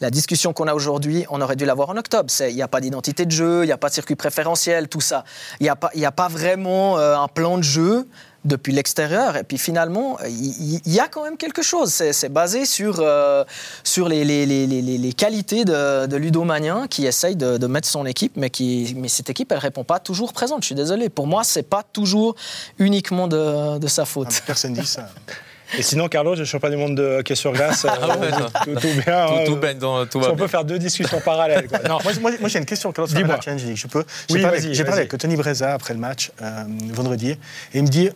la 0.00 0.10
discussion 0.10 0.52
qu'on 0.52 0.66
a 0.66 0.74
aujourd'hui, 0.74 1.24
on 1.30 1.40
aurait 1.40 1.54
dû 1.54 1.64
l'avoir 1.64 1.90
en 1.90 1.96
octobre. 1.96 2.28
C'est- 2.28 2.50
Il 2.50 2.56
n'y 2.56 2.62
a 2.62 2.66
pas 2.66 2.80
d'identité 2.80 3.24
de 3.24 3.30
jeu, 3.30 3.62
il 3.62 3.66
n'y 3.66 3.72
a 3.72 3.76
pas 3.76 3.88
de 3.88 3.94
circuit 3.94 4.16
préférentiel, 4.16 4.88
tout 4.88 5.00
ça. 5.00 5.22
Il 5.60 5.64
n'y 5.64 5.68
a, 5.68 5.76
pas- 5.76 5.90
y 5.94 6.04
a 6.04 6.10
pas 6.10 6.26
vraiment 6.26 6.98
euh, 6.98 7.16
un 7.16 7.28
plan 7.28 7.56
de 7.56 7.62
jeu 7.62 8.08
depuis 8.44 8.72
l'extérieur. 8.72 9.36
Et 9.36 9.44
puis 9.44 9.58
finalement, 9.58 10.18
il 10.26 10.80
y, 10.86 11.00
a 11.00 11.08
quand 11.08 11.22
même 11.24 11.36
quelque 11.36 11.62
chose. 11.62 11.90
C'est 11.92 12.28
basé 12.28 12.66
sur, 12.66 12.96
euh, 12.98 13.44
sur 13.84 14.08
les, 14.08 14.24
les- 14.24 14.46
les- 14.46 14.66
les- 14.66 15.12
qualités 15.12 15.64
de, 15.64 16.06
de 16.06 16.16
Ludo 16.16 16.42
Magnin 16.44 16.86
qui 16.88 17.06
essaye 17.06 17.36
de, 17.36 17.56
de 17.56 17.66
mettre 17.66 17.88
son 17.88 18.04
équipe, 18.06 18.32
mais, 18.36 18.50
qui, 18.50 18.94
mais 18.98 19.08
cette 19.08 19.30
équipe, 19.30 19.52
elle 19.52 19.58
ne 19.58 19.62
répond 19.62 19.84
pas 19.84 19.98
toujours 20.00 20.32
présente. 20.32 20.62
Je 20.62 20.66
suis 20.66 20.74
désolé. 20.74 21.08
Pour 21.08 21.26
moi, 21.26 21.44
ce 21.44 21.58
n'est 21.58 21.62
pas 21.64 21.82
toujours 21.92 22.34
uniquement 22.78 23.28
de, 23.28 23.78
de 23.78 23.86
sa 23.86 24.04
faute. 24.04 24.28
Ah, 24.30 24.34
mais 24.34 24.46
Personne 24.46 24.72
dit 24.74 24.86
ça. 24.86 25.08
Et 25.78 25.82
sinon, 25.82 26.06
Carlos, 26.08 26.34
le 26.34 26.44
champion 26.44 26.68
du 26.68 26.76
monde 26.76 26.96
de 26.98 27.18
hockey 27.20 27.34
sur 27.34 27.50
glace, 27.52 27.84
euh, 27.86 27.88
Ah 27.98 28.18
ouais, 28.18 28.28
tout, 28.30 28.74
tout 28.78 28.88
bien. 28.92 29.02
Tout, 29.04 29.32
hein, 29.32 29.44
tout, 29.46 29.52
euh, 29.52 29.56
ben, 29.56 29.78
dans- 29.78 30.04
tout 30.04 30.18
si 30.20 30.26
va 30.26 30.32
on 30.32 30.36
bien. 30.36 30.44
peut 30.44 30.48
faire 30.50 30.64
deux 30.66 30.78
discussions 30.78 31.20
parallèles. 31.24 31.66
quoi. 31.66 31.78
Non, 31.88 31.98
Moi, 32.04 32.12
moi- 32.20 32.30
moi, 32.40 32.48
j'ai 32.50 32.58
une 32.58 32.66
question. 32.66 32.92
Carlos, 32.92 33.08
sur 33.08 33.16
Dis-moi. 33.16 33.36
la 33.36 33.40
Challenge 33.40 33.64
League. 33.64 33.76
Je 33.76 33.86
peux 33.86 34.04
J'ai 34.28 34.34
Oui, 34.34 34.42
parlé, 34.42 34.58
avec 34.92 35.16
Tony 35.16 35.34
Breza 35.36 35.72
après 35.72 35.94
le 35.94 36.00
match 36.00 36.30
euh, 36.42 36.64
vendredi. 36.92 37.30
Et 37.30 37.38
il 37.78 37.84
me 37.84 37.88
dit 37.88 38.10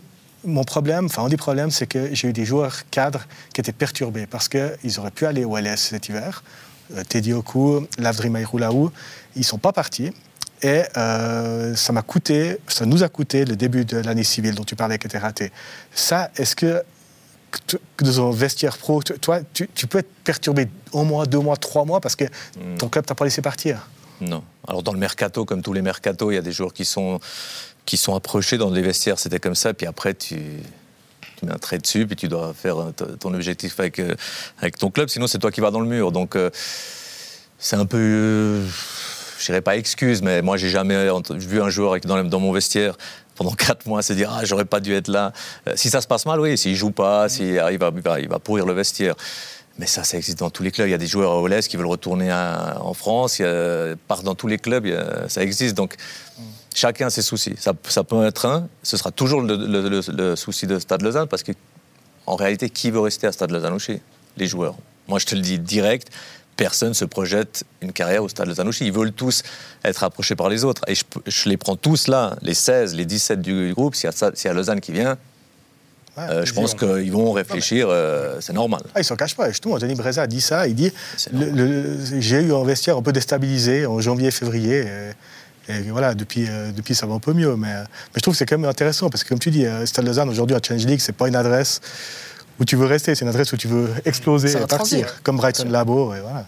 mon 0.44 0.64
problème, 0.64 1.06
enfin, 1.06 1.24
un 1.24 1.28
des 1.28 1.36
problèmes, 1.36 1.70
c'est 1.70 1.86
que 1.86 2.14
j'ai 2.14 2.28
eu 2.28 2.32
des 2.32 2.44
joueurs 2.44 2.88
cadres 2.90 3.24
qui 3.52 3.60
étaient 3.60 3.72
perturbés 3.72 4.26
parce 4.26 4.48
qu'ils 4.48 4.98
auraient 4.98 5.10
pu 5.10 5.26
aller 5.26 5.44
au 5.44 5.56
LS 5.56 5.76
cet 5.76 6.08
hiver. 6.08 6.42
Euh, 6.94 7.02
Teddy 7.04 7.32
Oku, 7.32 7.86
Lavdri 7.98 8.30
Maïroulaou, 8.30 8.92
ils 9.34 9.40
ne 9.40 9.44
sont 9.44 9.58
pas 9.58 9.72
partis. 9.72 10.12
Et 10.62 10.82
euh, 10.96 11.74
ça 11.76 11.92
m'a 11.92 12.02
coûté, 12.02 12.58
ça 12.68 12.86
nous 12.86 13.02
a 13.02 13.08
coûté 13.08 13.44
le 13.44 13.56
début 13.56 13.84
de 13.84 13.98
l'année 13.98 14.24
civile 14.24 14.54
dont 14.54 14.64
tu 14.64 14.74
parlais 14.76 14.98
qui 14.98 15.06
était 15.06 15.18
raté. 15.18 15.52
Ça, 15.94 16.30
est-ce 16.36 16.56
que 16.56 16.82
que 17.96 18.04
dans 18.04 18.28
un 18.28 18.32
vestiaire 18.32 18.76
pro, 18.76 19.02
toi, 19.02 19.40
tu, 19.54 19.68
tu 19.74 19.86
peux 19.86 19.98
être 19.98 20.10
perturbé 20.24 20.68
un 20.92 21.04
mois, 21.04 21.24
deux 21.26 21.38
mois, 21.38 21.56
trois 21.56 21.84
mois 21.86 22.00
parce 22.00 22.14
que 22.16 22.24
Hmm. 22.24 22.76
ton 22.78 22.88
club 22.88 23.06
t'a 23.06 23.14
pas 23.14 23.24
laissé 23.24 23.40
partir? 23.40 23.88
Non. 24.20 24.42
Alors 24.66 24.82
dans 24.82 24.92
le 24.92 24.98
mercato, 24.98 25.44
comme 25.44 25.62
tous 25.62 25.72
les 25.72 25.80
mercatos, 25.82 26.32
il 26.32 26.34
y 26.34 26.38
a 26.38 26.42
des 26.42 26.52
joueurs 26.52 26.72
qui 26.72 26.84
sont, 26.84 27.20
qui 27.86 27.96
sont 27.96 28.14
approchés 28.14 28.58
dans 28.58 28.70
les 28.70 28.82
vestiaires, 28.82 29.18
c'était 29.18 29.38
comme 29.38 29.54
ça, 29.54 29.72
puis 29.72 29.86
après 29.86 30.12
tu, 30.12 30.36
mets 31.42 31.52
un 31.52 31.58
trait 31.58 31.78
dessus, 31.78 32.06
puis 32.06 32.16
tu 32.16 32.28
dois 32.28 32.52
faire 32.52 32.76
ton 33.20 33.32
objectif 33.32 33.78
avec, 33.78 33.98
euh, 34.00 34.14
avec 34.58 34.76
ton 34.76 34.90
club, 34.90 35.08
sinon 35.08 35.26
c'est 35.26 35.38
toi 35.38 35.50
qui 35.50 35.60
vas 35.60 35.70
dans 35.70 35.80
le 35.80 35.86
mur. 35.86 36.12
Donc 36.12 36.34
euh, 36.36 36.50
c'est 37.58 37.76
un 37.76 37.86
peu, 37.86 37.96
euh, 37.96 38.66
je 39.38 39.46
dirais 39.46 39.60
pas 39.60 39.76
excuse, 39.76 40.20
mais 40.20 40.42
moi 40.42 40.56
j'ai 40.56 40.68
jamais 40.68 41.08
vu 41.30 41.62
un 41.62 41.70
joueur 41.70 41.98
dans, 42.00 42.40
mon 42.40 42.52
vestiaire 42.52 42.96
pendant 43.34 43.52
quatre 43.54 43.86
mois 43.86 44.02
se 44.02 44.12
dire 44.12 44.30
ah 44.32 44.44
j'aurais 44.44 44.64
pas 44.64 44.80
dû 44.80 44.92
être 44.92 45.08
là. 45.08 45.32
Euh, 45.68 45.72
si 45.76 45.88
ça 45.88 46.00
se 46.00 46.06
passe 46.06 46.26
mal, 46.26 46.40
oui, 46.40 46.58
s'il 46.58 46.74
joue 46.74 46.90
pas, 46.90 47.28
s'il 47.28 47.58
arrive 47.58 47.82
à- 47.82 48.20
il 48.20 48.28
va 48.28 48.38
pourrir 48.38 48.66
le 48.66 48.72
vestiaire. 48.72 49.14
Mais 49.78 49.86
ça, 49.86 50.04
ça 50.04 50.16
existe 50.16 50.38
dans 50.38 50.50
tous 50.50 50.62
les 50.62 50.70
clubs. 50.70 50.88
Il 50.88 50.92
y 50.92 50.94
a 50.94 50.98
des 50.98 51.06
joueurs 51.06 51.44
à 51.44 51.48
l'Est 51.48 51.68
qui 51.68 51.76
veulent 51.76 51.86
retourner 51.86 52.32
en 52.32 52.94
France. 52.94 53.38
Il 53.38 53.42
y 53.42 53.44
a, 53.46 53.94
part 54.08 54.22
dans 54.22 54.34
tous 54.34 54.46
les 54.46 54.58
clubs, 54.58 54.86
ça 55.28 55.42
existe. 55.42 55.74
Donc, 55.74 55.96
chacun 56.74 57.06
a 57.06 57.10
ses 57.10 57.22
soucis. 57.22 57.54
Ça, 57.58 57.72
ça 57.88 58.04
peut 58.04 58.24
être 58.24 58.46
un. 58.46 58.68
Ce 58.82 58.96
sera 58.96 59.10
toujours 59.10 59.42
le, 59.42 60.36
souci 60.36 60.66
de 60.66 60.78
Stade 60.78 61.02
Lausanne 61.02 61.28
parce 61.28 61.42
que, 61.42 61.52
en 62.26 62.36
réalité, 62.36 62.70
qui 62.70 62.90
veut 62.90 63.00
rester 63.00 63.26
à 63.26 63.32
Stade 63.32 63.50
Lausanne 63.50 63.78
Les 64.36 64.46
joueurs. 64.46 64.76
Moi, 65.08 65.18
je 65.18 65.26
te 65.26 65.34
le 65.34 65.40
dis 65.40 65.58
direct. 65.58 66.08
Personne 66.56 66.94
se 66.94 67.04
projette 67.04 67.64
une 67.82 67.92
carrière 67.92 68.24
au 68.24 68.28
Stade 68.28 68.48
Lausanne 68.48 68.70
Ils 68.80 68.92
veulent 68.92 69.12
tous 69.12 69.42
être 69.84 70.04
approchés 70.04 70.36
par 70.36 70.48
les 70.48 70.64
autres. 70.64 70.82
Et 70.88 70.94
je, 70.94 71.48
les 71.48 71.56
prends 71.56 71.76
tous 71.76 72.08
là, 72.08 72.36
les 72.40 72.54
16, 72.54 72.94
les 72.94 73.04
17 73.04 73.42
du 73.42 73.74
groupe. 73.74 73.94
S'il 73.94 74.08
y, 74.08 74.42
y 74.44 74.48
a 74.48 74.52
Lausanne 74.54 74.80
qui 74.80 74.92
vient, 74.92 75.18
euh, 76.18 76.44
je 76.44 76.50
ils 76.50 76.54
pense 76.54 76.74
qu'ils 76.74 77.12
vont 77.12 77.32
réfléchir. 77.32 77.88
euh, 77.90 78.36
c'est 78.40 78.52
normal. 78.52 78.80
Ah, 78.94 79.00
il 79.00 79.04
s'en 79.04 79.16
cache 79.16 79.34
pas. 79.36 79.48
Justement, 79.50 79.78
Denis 79.78 79.94
Breza 79.94 80.22
a 80.22 80.26
dit 80.26 80.40
ça. 80.40 80.66
Il 80.66 80.74
dit 80.74 80.92
C'est 81.16 81.32
le- 81.32 81.50
le- 81.50 82.20
J'ai 82.20 82.40
eu 82.40 82.54
un 82.54 82.64
vestiaire 82.64 82.96
un 82.96 83.02
peu 83.02 83.12
déstabilisé 83.12 83.86
en 83.86 84.00
janvier, 84.00 84.30
février. 84.30 84.86
Et, 85.68 85.72
et 85.72 85.80
voilà, 85.90 86.14
depuis, 86.14 86.46
euh, 86.48 86.70
depuis, 86.72 86.94
ça 86.94 87.06
va 87.06 87.14
un 87.14 87.18
peu 87.18 87.32
mieux. 87.32 87.56
Mais, 87.56 87.68
euh, 87.72 87.80
mais 87.82 88.16
je 88.16 88.20
trouve 88.22 88.34
que 88.34 88.38
c'est 88.38 88.46
quand 88.46 88.56
même 88.58 88.68
intéressant 88.70 89.10
parce 89.10 89.24
que, 89.24 89.28
comme 89.28 89.38
tu 89.40 89.50
dis, 89.50 89.66
euh, 89.66 89.84
Stade 89.84 90.06
Lausanne, 90.06 90.28
aujourd'hui, 90.28 90.56
à 90.56 90.60
Challenge 90.62 90.86
League, 90.86 91.00
c'est 91.00 91.12
pas 91.16 91.28
une 91.28 91.36
adresse 91.36 91.80
où 92.58 92.64
tu 92.64 92.76
veux 92.76 92.86
rester, 92.86 93.14
c'est 93.14 93.22
une 93.24 93.28
adresse 93.28 93.52
où 93.52 93.56
tu 93.58 93.68
veux 93.68 93.88
exploser 94.06 94.48
et 94.48 94.66
partir. 94.66 95.14
Comme 95.22 95.36
Brighton 95.36 95.68
Labo. 95.68 96.14
Et 96.14 96.20
voilà. 96.20 96.46